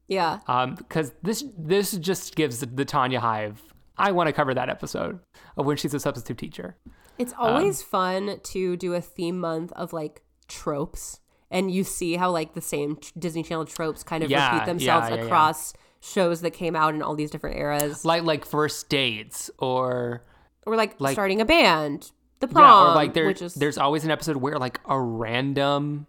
yeah, 0.08 0.40
Um, 0.46 0.74
because 0.74 1.12
this 1.22 1.42
this 1.58 1.92
just 1.92 2.36
gives 2.36 2.60
the 2.60 2.84
Tanya 2.84 3.20
Hive. 3.20 3.62
I 3.96 4.12
want 4.12 4.26
to 4.28 4.32
cover 4.32 4.52
that 4.54 4.68
episode 4.68 5.20
of 5.56 5.66
when 5.66 5.76
she's 5.76 5.94
a 5.94 6.00
substitute 6.00 6.38
teacher. 6.38 6.76
It's 7.18 7.32
Um, 7.34 7.38
always 7.56 7.82
fun 7.82 8.40
to 8.42 8.76
do 8.76 8.94
a 8.94 9.00
theme 9.00 9.38
month 9.38 9.72
of 9.72 9.92
like 9.92 10.22
tropes, 10.48 11.20
and 11.50 11.70
you 11.70 11.84
see 11.84 12.16
how 12.16 12.30
like 12.30 12.52
the 12.54 12.60
same 12.60 12.98
Disney 13.18 13.42
Channel 13.42 13.64
tropes 13.64 14.02
kind 14.02 14.22
of 14.24 14.30
Yeah, 14.30 14.52
repeat 14.52 14.66
themselves 14.66 15.08
yeah, 15.08 15.16
yeah. 15.16 15.22
across 15.22 15.72
shows 16.00 16.40
that 16.40 16.50
came 16.50 16.74
out 16.76 16.94
in 16.94 17.00
all 17.02 17.14
these 17.14 17.30
different 17.30 17.56
eras, 17.56 18.04
Like 18.04 18.24
like 18.24 18.44
first 18.44 18.88
dates 18.90 19.50
or 19.58 20.24
or 20.66 20.76
like, 20.76 21.00
like- 21.00 21.12
starting 21.14 21.40
a 21.40 21.44
band, 21.44 22.10
the 22.42 22.60
yeah, 22.60 22.90
or 22.90 22.94
like 22.94 23.14
there, 23.14 23.26
which 23.26 23.42
is 23.42 23.54
there's 23.54 23.78
always 23.78 24.04
an 24.04 24.10
episode 24.10 24.36
where 24.36 24.58
like 24.58 24.80
a 24.86 25.00
random 25.00 26.06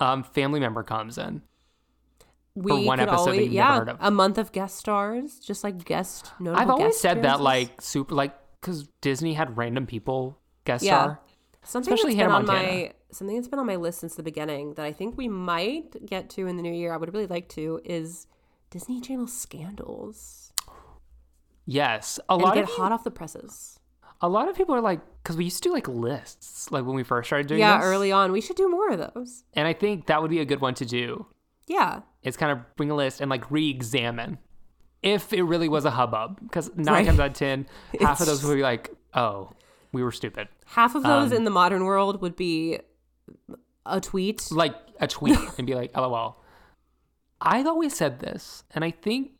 um 0.00 0.22
family 0.24 0.60
member 0.60 0.82
comes 0.82 1.18
in. 1.18 1.42
we 2.54 2.84
one 2.86 2.98
could 2.98 3.08
episode 3.08 3.30
always, 3.30 3.50
yeah, 3.50 3.84
a 4.00 4.10
month 4.10 4.38
of 4.38 4.52
guest 4.52 4.76
stars, 4.76 5.38
just 5.40 5.62
like 5.64 5.84
guest 5.84 6.32
notable. 6.40 6.60
I've 6.62 6.70
always 6.70 6.86
guest 6.94 7.00
said 7.02 7.22
that 7.22 7.40
like 7.40 7.80
super 7.80 8.14
like 8.14 8.34
because 8.60 8.88
Disney 9.00 9.34
had 9.34 9.56
random 9.56 9.86
people 9.86 10.38
guest 10.64 10.84
Yeah. 10.84 11.02
star. 11.02 11.20
something 11.64 11.92
especially 11.92 12.14
that's 12.14 12.22
been 12.22 12.30
Hannah 12.30 12.38
on 12.40 12.46
Montana. 12.46 12.68
my 12.84 12.92
something 13.10 13.36
that's 13.36 13.48
been 13.48 13.58
on 13.58 13.66
my 13.66 13.76
list 13.76 14.00
since 14.00 14.14
the 14.16 14.22
beginning 14.22 14.74
that 14.74 14.84
I 14.86 14.92
think 14.92 15.16
we 15.16 15.28
might 15.28 16.04
get 16.06 16.30
to 16.30 16.46
in 16.46 16.56
the 16.56 16.62
new 16.62 16.72
year. 16.72 16.92
I 16.92 16.96
would 16.96 17.12
really 17.12 17.26
like 17.26 17.48
to 17.50 17.80
is 17.84 18.26
Disney 18.70 19.00
Channel 19.00 19.26
scandals 19.28 20.52
Yes, 21.66 22.18
a 22.28 22.34
and 22.34 22.42
lot 22.42 22.54
get 22.54 22.64
of 22.64 22.70
hot 22.70 22.92
off 22.92 23.04
the 23.04 23.10
presses. 23.10 23.78
A 24.20 24.28
lot 24.28 24.48
of 24.48 24.56
people 24.56 24.74
are 24.74 24.80
like 24.80 25.00
because 25.22 25.36
we 25.36 25.44
used 25.44 25.62
to 25.62 25.68
do 25.68 25.72
like 25.72 25.88
lists 25.88 26.70
like 26.70 26.84
when 26.84 26.94
we 26.94 27.02
first 27.02 27.28
started 27.28 27.46
doing 27.46 27.60
Yeah, 27.60 27.78
this. 27.78 27.86
early 27.86 28.12
on, 28.12 28.32
we 28.32 28.40
should 28.40 28.56
do 28.56 28.68
more 28.70 28.90
of 28.90 28.98
those. 29.14 29.44
and 29.54 29.66
I 29.68 29.72
think 29.72 30.06
that 30.06 30.20
would 30.22 30.30
be 30.30 30.40
a 30.40 30.44
good 30.44 30.60
one 30.60 30.74
to 30.74 30.84
do. 30.86 31.26
Yeah, 31.66 32.00
it's 32.22 32.36
kind 32.36 32.52
of 32.52 32.58
bring 32.76 32.90
a 32.90 32.94
list 32.94 33.20
and 33.20 33.30
like 33.30 33.50
re-examine 33.50 34.38
if 35.02 35.32
it 35.32 35.42
really 35.42 35.68
was 35.68 35.84
a 35.84 35.90
hubbub 35.90 36.40
because 36.42 36.70
nine 36.76 36.86
Right. 36.94 37.06
times 37.06 37.20
out 37.20 37.26
of 37.28 37.32
ten, 37.34 37.66
half 38.00 38.20
of 38.20 38.26
those 38.26 38.44
would 38.44 38.54
be 38.56 38.62
like, 38.62 38.90
oh, 39.14 39.50
we 39.92 40.02
were 40.02 40.12
stupid. 40.12 40.48
half 40.66 40.94
of 40.94 41.02
those 41.02 41.30
Um, 41.32 41.36
in 41.38 41.44
the 41.44 41.50
modern 41.50 41.84
world 41.84 42.20
would 42.22 42.36
be 42.36 42.78
a 43.86 44.00
tweet. 44.00 44.50
like 44.50 44.74
a 45.00 45.06
tweet 45.06 45.38
and 45.58 45.66
be 45.66 45.74
like, 45.74 45.94
LOL. 45.96 46.40
I've 47.40 47.66
always 47.66 47.94
said 47.94 48.20
this, 48.20 48.64
and 48.74 48.84
I 48.84 48.90
think 48.90 49.32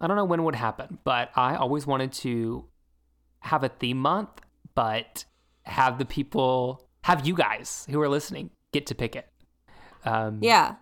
I 0.00 0.06
don't 0.06 0.16
know 0.16 0.24
when 0.24 0.40
it 0.40 0.42
would 0.42 0.54
happen, 0.54 0.98
but 1.04 1.30
I 1.36 1.56
always 1.56 1.86
wanted 1.86 2.12
to 2.14 2.64
have 3.40 3.64
a 3.64 3.68
theme 3.68 3.98
month, 3.98 4.40
but 4.74 5.24
have 5.62 5.98
the 5.98 6.04
people, 6.04 6.88
have 7.04 7.26
you 7.26 7.34
guys 7.34 7.86
who 7.90 8.00
are 8.00 8.08
listening 8.08 8.50
get 8.72 8.86
to 8.86 8.94
pick 8.94 9.16
it. 9.16 9.28
Um, 10.04 10.38
Yeah, 10.42 10.76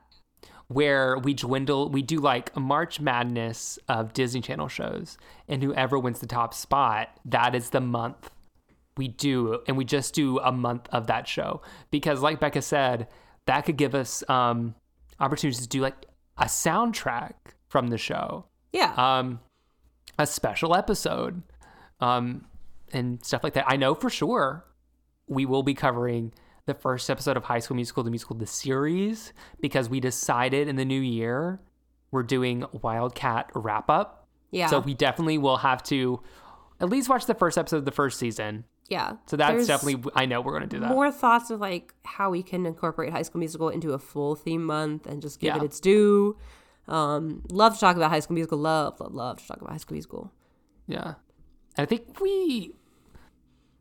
where 0.68 1.18
we 1.18 1.34
dwindle, 1.34 1.88
we 1.90 2.02
do 2.02 2.18
like 2.18 2.50
a 2.56 2.60
March 2.60 3.00
Madness 3.00 3.78
of 3.88 4.12
Disney 4.12 4.40
Channel 4.40 4.68
shows, 4.68 5.18
and 5.48 5.62
whoever 5.62 5.98
wins 5.98 6.20
the 6.20 6.26
top 6.26 6.54
spot, 6.54 7.08
that 7.24 7.54
is 7.54 7.70
the 7.70 7.80
month 7.80 8.30
we 8.96 9.08
do, 9.08 9.60
and 9.66 9.76
we 9.76 9.84
just 9.84 10.14
do 10.14 10.38
a 10.40 10.52
month 10.52 10.88
of 10.90 11.06
that 11.06 11.28
show. 11.28 11.62
Because, 11.90 12.22
like 12.22 12.40
Becca 12.40 12.62
said, 12.62 13.08
that 13.46 13.66
could 13.66 13.76
give 13.76 13.94
us 13.94 14.28
um, 14.28 14.74
opportunities 15.20 15.60
to 15.60 15.68
do 15.68 15.80
like 15.80 16.06
a 16.38 16.44
soundtrack 16.44 17.34
from 17.68 17.88
the 17.88 17.98
show, 17.98 18.46
yeah, 18.72 18.94
um, 18.96 19.40
a 20.18 20.26
special 20.26 20.74
episode, 20.74 21.42
um, 22.00 22.44
and 22.92 23.24
stuff 23.24 23.42
like 23.44 23.54
that. 23.54 23.64
I 23.68 23.76
know 23.76 23.94
for 23.94 24.10
sure 24.10 24.64
we 25.26 25.46
will 25.46 25.62
be 25.62 25.74
covering 25.74 26.32
the 26.66 26.74
first 26.74 27.08
episode 27.10 27.36
of 27.36 27.44
High 27.44 27.58
School 27.58 27.76
Musical, 27.76 28.02
the 28.02 28.10
musical, 28.10 28.36
the 28.36 28.46
series, 28.46 29.32
because 29.60 29.88
we 29.88 30.00
decided 30.00 30.68
in 30.68 30.76
the 30.76 30.84
new 30.84 31.00
year 31.00 31.60
we're 32.10 32.22
doing 32.22 32.64
Wildcat 32.72 33.50
wrap 33.54 33.90
up. 33.90 34.28
yeah, 34.50 34.68
So 34.68 34.78
we 34.80 34.94
definitely 34.94 35.36
will 35.38 35.56
have 35.58 35.82
to 35.84 36.20
at 36.80 36.88
least 36.88 37.08
watch 37.08 37.26
the 37.26 37.34
first 37.34 37.58
episode 37.58 37.78
of 37.78 37.84
the 37.84 37.90
first 37.92 38.18
season. 38.18 38.64
yeah. 38.88 39.14
So 39.26 39.36
that's 39.36 39.52
There's 39.54 39.66
definitely 39.66 40.10
I 40.14 40.26
know 40.26 40.40
we're 40.40 40.52
going 40.52 40.68
to 40.68 40.76
do 40.76 40.80
that. 40.80 40.90
more 40.90 41.10
thoughts 41.10 41.50
of 41.50 41.60
like 41.60 41.92
how 42.04 42.30
we 42.30 42.42
can 42.42 42.66
incorporate 42.66 43.12
High 43.12 43.22
School 43.22 43.40
Musical 43.40 43.68
into 43.68 43.92
a 43.92 43.98
full 43.98 44.34
theme 44.36 44.64
month 44.64 45.06
and 45.06 45.20
just 45.22 45.40
give 45.40 45.54
Yeah. 45.56 45.62
it 45.62 45.64
its 45.64 45.80
due. 45.80 46.36
Um, 46.86 47.42
love 47.50 47.74
to 47.74 47.80
talk 47.80 47.96
about 47.96 48.10
High 48.10 48.20
School 48.20 48.34
Musical. 48.34 48.58
Love, 48.58 49.00
love, 49.00 49.12
love 49.14 49.38
to 49.40 49.46
talk 49.48 49.56
about 49.58 49.70
High 49.70 49.78
School 49.78 49.94
Musical. 49.94 50.32
Yeah. 50.86 51.14
And 51.76 51.84
I 51.84 51.86
think 51.86 52.20
we 52.20 52.72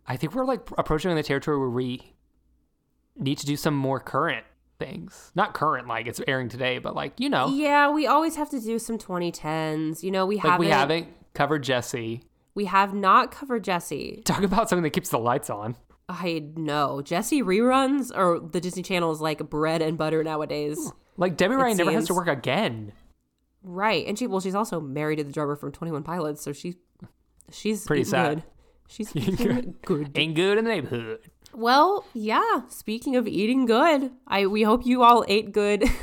I 0.07 0.17
think 0.17 0.35
we're 0.35 0.45
like 0.45 0.67
approaching 0.77 1.13
the 1.15 1.23
territory 1.23 1.57
where 1.57 1.69
we 1.69 2.13
need 3.15 3.37
to 3.39 3.45
do 3.45 3.55
some 3.55 3.75
more 3.75 3.99
current 3.99 4.45
things. 4.79 5.31
Not 5.35 5.53
current 5.53 5.87
like 5.87 6.07
it's 6.07 6.19
airing 6.27 6.49
today, 6.49 6.79
but 6.79 6.95
like, 6.95 7.19
you 7.19 7.29
know, 7.29 7.47
Yeah, 7.49 7.89
we 7.91 8.07
always 8.07 8.35
have 8.35 8.49
to 8.49 8.59
do 8.59 8.79
some 8.79 8.97
2010s. 8.97 10.03
You 10.03 10.11
know, 10.11 10.25
we 10.25 10.35
like 10.35 10.43
haven't 10.45 10.59
we 10.59 10.67
haven't 10.71 11.07
covered 11.33 11.63
Jessie. 11.63 12.23
we 12.55 12.65
have 12.65 12.93
not 12.93 13.31
covered 13.31 13.63
Jessie. 13.63 14.21
Talk 14.25 14.43
about 14.43 14.69
something 14.69 14.83
that 14.83 14.91
keeps 14.91 15.09
the 15.09 15.19
lights 15.19 15.49
on. 15.49 15.75
I 16.09 16.43
know 16.55 17.01
Jessie 17.01 17.41
reruns 17.41 18.11
or 18.15 18.39
the 18.39 18.59
Disney 18.59 18.83
Channel 18.83 19.11
is 19.11 19.21
like 19.21 19.39
bread 19.49 19.81
and 19.81 19.97
butter 19.97 20.23
nowadays. 20.23 20.91
Like 21.15 21.37
Debby 21.37 21.55
Ryan 21.55 21.77
never 21.77 21.91
has 21.91 22.07
to 22.07 22.13
work 22.13 22.27
again. 22.27 22.91
Right, 23.63 24.05
and 24.05 24.19
she 24.19 24.27
well, 24.27 24.41
she's 24.41 24.55
also 24.55 24.81
married 24.81 25.17
to 25.17 25.23
the 25.23 25.31
drummer 25.31 25.55
from 25.55 25.71
Twenty 25.71 25.91
One 25.93 26.03
Pilots, 26.03 26.41
so 26.41 26.51
she 26.51 26.75
she's 27.51 27.85
Pretty 27.85 28.03
sad. 28.03 28.35
Good. 28.37 28.43
She's 28.87 29.15
eating 29.15 29.75
good. 29.85 30.11
Ain't 30.17 30.35
good 30.35 30.57
in 30.57 30.65
the 30.65 30.69
neighborhood. 30.71 31.19
Well, 31.53 32.05
yeah. 32.13 32.61
Speaking 32.69 33.15
of 33.15 33.27
eating 33.27 33.65
good, 33.65 34.11
I 34.27 34.45
we 34.47 34.63
hope 34.63 34.85
you 34.85 35.03
all 35.03 35.23
ate 35.27 35.51
good. 35.51 35.83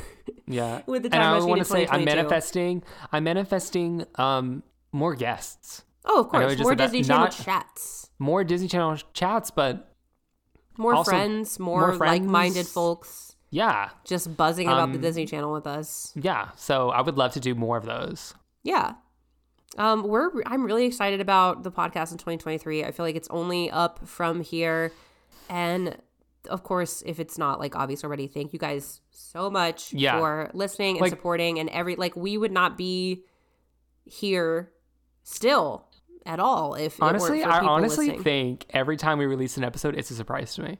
Yeah. 0.47 0.81
With 0.85 1.03
the 1.03 1.07
and 1.07 1.13
time 1.13 1.41
I 1.41 1.45
want 1.45 1.59
to 1.59 1.65
say 1.65 1.87
I'm 1.89 2.03
manifesting 2.03 2.83
I'm 3.11 3.23
manifesting 3.23 4.05
um 4.15 4.63
more 4.91 5.15
guests. 5.15 5.83
oh, 6.05 6.21
of 6.21 6.29
course, 6.29 6.59
more 6.59 6.75
Disney 6.75 7.03
Channel 7.03 7.25
not- 7.25 7.31
chats, 7.31 8.09
More 8.19 8.43
Disney 8.43 8.67
Channel 8.67 8.97
chats, 9.13 9.49
but 9.49 9.93
more 10.77 11.03
friends, 11.05 11.57
more, 11.59 11.79
more 11.87 11.93
friends. 11.97 12.21
like-minded 12.21 12.67
folks, 12.67 13.35
yeah. 13.49 13.89
just 14.03 14.35
buzzing 14.35 14.67
about 14.67 14.89
the 14.91 14.95
Um, 14.97 15.01
Disney 15.01 15.25
Channel 15.25 15.53
with 15.53 15.67
us. 15.67 16.11
Yeah. 16.15 16.49
So 16.57 16.89
I 16.89 17.01
would 17.01 17.17
love 17.17 17.31
to 17.33 17.39
do 17.39 17.55
more 17.55 17.77
of 17.77 17.85
those. 17.85 18.33
Yeah. 18.63 18.93
Um, 19.77 20.03
we're 20.03 20.29
I'm 20.45 20.63
really 20.65 20.85
excited 20.85 21.21
about 21.21 21.63
the 21.63 21.71
podcast 21.71 22.11
in 22.11 22.17
2023. 22.17 22.83
I 22.83 22.91
feel 22.91 23.05
like 23.05 23.15
it's 23.15 23.29
only 23.29 23.71
up 23.71 24.05
from 24.07 24.41
here, 24.41 24.91
and 25.49 25.97
of 26.49 26.63
course, 26.63 27.03
if 27.05 27.19
it's 27.19 27.37
not 27.37 27.59
like 27.59 27.75
obvious 27.75 28.03
already, 28.03 28.27
thank 28.27 28.51
you 28.51 28.59
guys 28.59 28.99
so 29.11 29.49
much 29.49 29.93
Yeah. 29.93 30.19
for 30.19 30.49
listening 30.53 30.95
and 30.95 31.01
Like- 31.01 31.11
supporting 31.11 31.59
and 31.59 31.69
every 31.69 31.95
like 31.95 32.15
we 32.15 32.37
would 32.37 32.51
not 32.51 32.77
be 32.77 33.23
here 34.03 34.71
still 35.23 35.85
at 36.25 36.39
all 36.39 36.73
if 36.75 37.01
Honestly, 37.01 37.43
I 37.43 37.59
honestly 37.59 38.07
listening. 38.07 38.23
think 38.23 38.65
every 38.71 38.97
time 38.97 39.19
we 39.19 39.25
release 39.25 39.55
an 39.57 39.63
episode, 39.63 39.95
it's 39.95 40.11
a 40.11 40.15
surprise 40.15 40.53
to 40.55 40.63
me. 40.63 40.79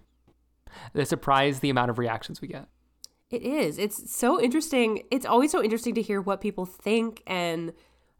The 0.94 1.06
surprise, 1.06 1.60
the 1.60 1.70
amount 1.70 1.92
of 1.92 1.98
reactions 2.00 2.42
we 2.42 2.48
get. 2.48 2.68
It 3.30 3.42
is. 3.44 3.78
It's 3.78 4.14
so 4.14 4.42
interesting. 4.42 5.04
It's 5.12 5.26
always 5.26 5.52
so 5.52 5.64
interesting 5.64 5.96
to 5.96 6.02
hear 6.02 6.22
what 6.22 6.42
people 6.42 6.66
think 6.66 7.22
and 7.28 7.72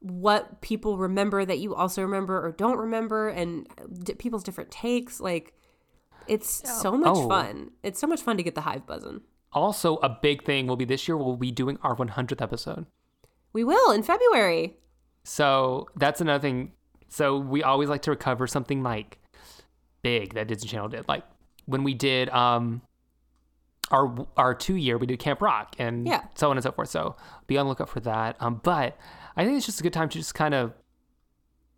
what 0.02 0.62
people 0.62 0.98
remember 0.98 1.46
that 1.46 1.60
you 1.60 1.74
also 1.76 2.02
remember 2.02 2.44
or 2.46 2.52
don't 2.52 2.78
remember 2.78 3.30
and 3.30 3.68
d- 4.04 4.14
people's 4.16 4.44
different 4.44 4.72
takes. 4.72 5.20
Like, 5.20 5.54
it's 6.28 6.68
so 6.82 6.98
much 6.98 7.16
Oh. 7.16 7.28
fun. 7.30 7.72
It's 7.84 8.00
so 8.00 8.08
much 8.08 8.22
fun 8.22 8.36
to 8.38 8.44
get 8.44 8.56
the 8.56 8.62
hive 8.62 8.86
buzzing. 8.86 9.22
Also, 9.54 9.98
a 9.98 10.10
big 10.10 10.44
thing 10.44 10.66
will 10.68 10.76
be 10.78 10.86
this 10.86 11.08
year, 11.08 11.18
we'll 11.18 11.36
be 11.36 11.52
doing 11.52 11.78
our 11.84 11.96
100th 11.96 12.42
episode. 12.42 12.86
We 13.54 13.64
will 13.64 13.92
in 13.92 14.02
February. 14.02 14.78
So 15.24 15.88
that's 15.96 16.22
another 16.22 16.42
thing. 16.42 16.72
So 17.10 17.38
we 17.38 17.62
always 17.62 17.90
like 17.90 18.02
to 18.04 18.12
recover 18.12 18.48
something 18.48 18.82
like 18.82 19.20
big 20.02 20.34
that 20.34 20.48
Disney 20.48 20.70
Channel 20.70 20.88
did. 20.90 21.08
Like 21.08 21.24
when 21.66 21.84
we 21.84 21.94
did 21.94 22.30
um 22.30 22.82
our 23.92 24.26
our 24.38 24.56
two 24.56 24.76
year, 24.76 24.98
we 24.98 25.06
did 25.06 25.20
Camp 25.20 25.42
Rock 25.42 25.76
and 25.78 26.08
Yeah. 26.08 26.24
so 26.36 26.50
on 26.50 26.58
and 26.58 26.64
so 26.64 26.72
forth. 26.72 26.90
So 26.90 27.18
be 27.48 27.58
on 27.58 27.66
the 27.66 27.70
lookout 27.70 27.90
for 27.90 28.00
that. 28.00 28.38
Um, 28.40 28.62
but 28.64 28.98
I 29.36 29.46
think 29.46 29.58
it's 29.58 29.66
just 29.66 29.80
a 29.80 29.84
good 29.84 29.94
time 29.94 30.10
to 30.10 30.18
just 30.18 30.36
kind 30.36 30.54
of 30.54 30.74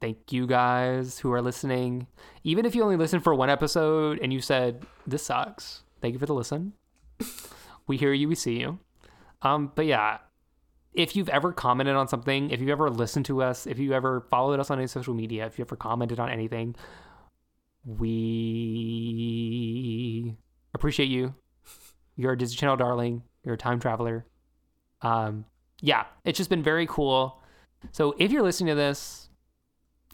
thank 0.02 0.32
you 0.32 0.48
guys 0.48 1.20
who 1.20 1.32
are 1.32 1.42
listening. 1.42 2.08
Even 2.44 2.66
if 2.66 2.76
you 2.76 2.84
only 2.84 2.98
listen 2.98 3.20
for 3.20 3.34
one 3.34 3.50
episode 3.50 4.20
and 4.22 4.34
you 4.34 4.42
said 4.42 4.86
this 5.08 5.24
sucks, 5.24 5.84
thank 6.02 6.14
you 6.14 6.20
for 6.20 6.26
the 6.26 6.34
listen. 6.34 6.74
we 7.88 7.98
hear 7.98 8.12
you, 8.14 8.28
we 8.28 8.36
see 8.36 8.60
you. 8.60 8.80
Um, 9.42 9.72
but 9.76 9.86
yeah, 9.86 10.18
if 10.94 11.16
you've 11.16 11.30
ever 11.30 11.54
commented 11.54 11.96
on 11.96 12.08
something, 12.08 12.50
if 12.50 12.60
you've 12.60 12.70
ever 12.70 12.90
listened 12.90 13.26
to 13.26 13.42
us, 13.42 13.66
if 13.68 13.80
you 13.80 13.94
ever 13.94 14.28
followed 14.30 14.60
us 14.60 14.70
on 14.70 14.78
any 14.78 14.88
social 14.88 15.14
media, 15.14 15.46
if 15.46 15.58
you 15.58 15.66
ever 15.66 15.76
commented 15.76 16.20
on 16.20 16.30
anything, 16.30 16.76
we 17.86 18.76
appreciate 20.74 21.10
you. 21.10 21.34
You're 22.16 22.34
a 22.34 22.38
Disney 22.38 22.58
Channel 22.58 22.78
darling. 22.78 23.24
You're 23.44 23.56
a 23.56 23.58
time 23.58 23.80
traveler. 23.80 24.26
Um, 25.02 25.46
yeah, 25.82 26.06
it's 26.24 26.38
just 26.38 26.50
been 26.50 26.64
very 26.64 26.86
cool. 26.88 27.42
So 27.92 28.16
if 28.18 28.32
you're 28.32 28.44
listening 28.44 28.70
to 28.70 28.76
this 28.76 29.30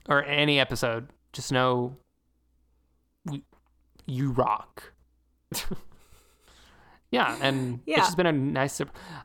or 0.08 0.24
any 0.24 0.60
episode, 0.60 1.10
just 1.34 1.52
know 1.52 1.98
we, 3.26 3.44
you 4.06 4.32
rock. 4.32 4.94
yeah, 7.12 7.38
and 7.42 7.80
Yeah. 7.86 7.98
it's 8.00 8.08
just 8.08 8.18
been 8.18 8.26
a 8.26 8.32
nice. 8.32 8.82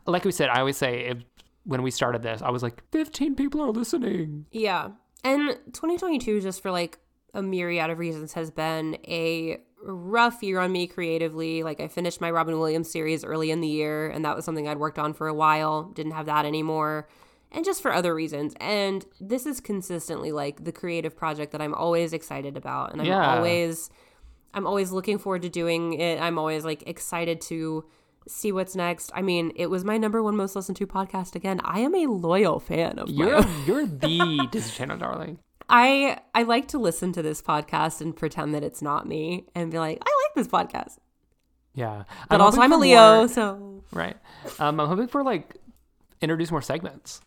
Like 0.06 0.24
we 0.24 0.32
said, 0.32 0.48
I 0.48 0.60
always 0.60 0.76
say 0.76 1.06
if, 1.06 1.18
when 1.64 1.82
we 1.82 1.90
started 1.90 2.22
this, 2.22 2.42
I 2.42 2.50
was 2.50 2.62
like, 2.62 2.82
15 2.92 3.34
people 3.34 3.60
are 3.62 3.70
listening. 3.70 4.46
Yeah. 4.50 4.90
And 5.22 5.50
2022, 5.72 6.40
just 6.40 6.62
for 6.62 6.70
like 6.70 6.98
a 7.32 7.42
myriad 7.42 7.90
of 7.90 7.98
reasons, 7.98 8.34
has 8.34 8.50
been 8.50 8.98
a 9.06 9.58
rough 9.82 10.42
year 10.42 10.60
on 10.60 10.72
me 10.72 10.86
creatively. 10.86 11.62
Like, 11.62 11.80
I 11.80 11.88
finished 11.88 12.20
my 12.20 12.30
Robin 12.30 12.58
Williams 12.58 12.90
series 12.90 13.24
early 13.24 13.50
in 13.50 13.60
the 13.60 13.68
year, 13.68 14.08
and 14.08 14.24
that 14.24 14.36
was 14.36 14.44
something 14.44 14.66
I'd 14.68 14.78
worked 14.78 14.98
on 14.98 15.12
for 15.14 15.28
a 15.28 15.34
while. 15.34 15.84
Didn't 15.84 16.12
have 16.12 16.26
that 16.26 16.44
anymore. 16.46 17.08
And 17.54 17.64
just 17.64 17.80
for 17.80 17.92
other 17.92 18.14
reasons. 18.14 18.54
And 18.60 19.06
this 19.20 19.46
is 19.46 19.60
consistently 19.60 20.32
like 20.32 20.64
the 20.64 20.72
creative 20.72 21.16
project 21.16 21.52
that 21.52 21.62
I'm 21.62 21.72
always 21.74 22.12
excited 22.12 22.56
about. 22.56 22.92
And 22.92 23.00
I'm 23.00 23.06
Yeah. 23.06 23.36
always. 23.36 23.90
I'm 24.52 24.66
always 24.66 24.92
looking 24.92 25.18
forward 25.18 25.42
to 25.42 25.48
doing 25.48 25.94
it. 25.94 26.20
I'm 26.20 26.38
always 26.38 26.64
like 26.64 26.82
excited 26.86 27.40
to 27.42 27.84
see 28.28 28.52
what's 28.52 28.74
next. 28.76 29.10
I 29.14 29.22
mean, 29.22 29.52
it 29.56 29.66
was 29.68 29.84
my 29.84 29.98
number 29.98 30.22
one 30.22 30.36
most 30.36 30.54
listened 30.56 30.76
to 30.78 30.86
podcast 30.86 31.34
again. 31.34 31.60
I 31.64 31.80
am 31.80 31.94
a 31.94 32.06
loyal 32.06 32.60
fan 32.60 32.98
of 32.98 33.08
You're 33.08 33.40
you're 33.66 33.86
the 34.04 34.48
Disney 34.50 34.72
Channel 34.72 34.96
darling. 34.98 35.38
I 35.68 36.18
I 36.34 36.42
like 36.42 36.68
to 36.68 36.78
listen 36.78 37.12
to 37.14 37.22
this 37.22 37.40
podcast 37.42 38.00
and 38.00 38.14
pretend 38.16 38.54
that 38.54 38.62
it's 38.62 38.82
not 38.82 39.06
me 39.08 39.46
and 39.54 39.70
be 39.70 39.78
like, 39.78 39.98
I 40.00 40.10
like 40.28 40.34
this 40.36 40.48
podcast. 40.48 40.98
Yeah, 41.74 42.04
But 42.28 42.40
also 42.40 42.60
I'm 42.60 42.72
a 42.72 42.76
Leo, 42.76 43.26
so 43.26 43.82
right. 43.92 44.16
Um, 44.60 44.78
I'm 44.78 44.86
hoping 44.88 45.08
for 45.08 45.24
like 45.24 45.56
introduce 46.20 46.50
more 46.52 46.62
segments 46.62 47.20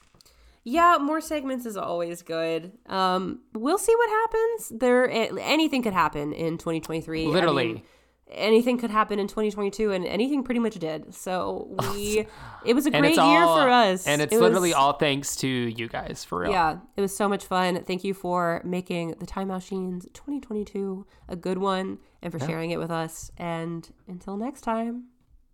Yeah, 0.69 0.97
more 0.99 1.21
segments 1.21 1.65
is 1.65 1.77
always 1.77 2.23
good. 2.23 2.73
Um, 2.87 3.39
we'll 3.53 3.77
see 3.77 3.95
what 3.95 4.09
happens. 4.09 4.73
There, 4.81 5.09
anything 5.09 5.81
could 5.81 5.93
happen 5.93 6.33
in 6.33 6.57
2023. 6.57 7.25
Literally. 7.27 7.63
I 7.63 7.67
mean, 7.75 7.81
anything 8.29 8.77
could 8.77 8.89
happen 8.89 9.17
in 9.17 9.27
2022 9.27 9.93
and 9.93 10.05
anything 10.05 10.43
pretty 10.43 10.59
much 10.59 10.75
did 10.75 11.15
so 11.15 11.73
we 11.93 12.27
it 12.65 12.73
was 12.73 12.85
a 12.85 12.91
great 12.91 13.15
year 13.15 13.23
all- 13.43 13.61
for 13.61 13.69
us 13.69 14.05
And 14.05 14.21
it's 14.21 14.33
It 14.33 14.41
literally 14.41 14.71
was- 14.71 14.75
all 14.75 14.91
thanks 14.91 15.37
to 15.37 15.47
you 15.47 15.87
guys, 15.87 16.25
for 16.25 16.39
real. 16.39 16.51
yeah 16.51 16.79
it 16.97 16.99
was 16.99 17.15
so 17.15 17.29
much 17.29 17.45
fun 17.45 17.81
thank 17.85 18.03
you 18.03 18.13
for 18.13 18.61
making 18.65 19.11
the 19.21 19.25
time 19.25 19.47
machines 19.47 20.05
2022 20.13 21.05
a 21.29 21.37
good 21.37 21.57
one 21.59 21.99
and 22.21 22.33
for 22.33 22.39
sharing 22.39 22.71
it 22.71 22.79
with 22.79 22.91
us 22.91 23.31
and 23.37 23.93
until 24.09 24.35
next 24.35 24.59
time 24.59 25.05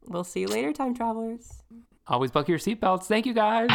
we'll 0.07 0.23
see 0.23 0.39
you 0.39 0.47
later 0.47 0.73
time 0.73 0.95
travelers 0.95 1.61
Always 2.07 2.31
buckle 2.31 2.49
your 2.49 2.59
seatbelts. 2.59 3.03
Thank 3.05 3.25
you 3.25 3.33
guys. 3.33 3.69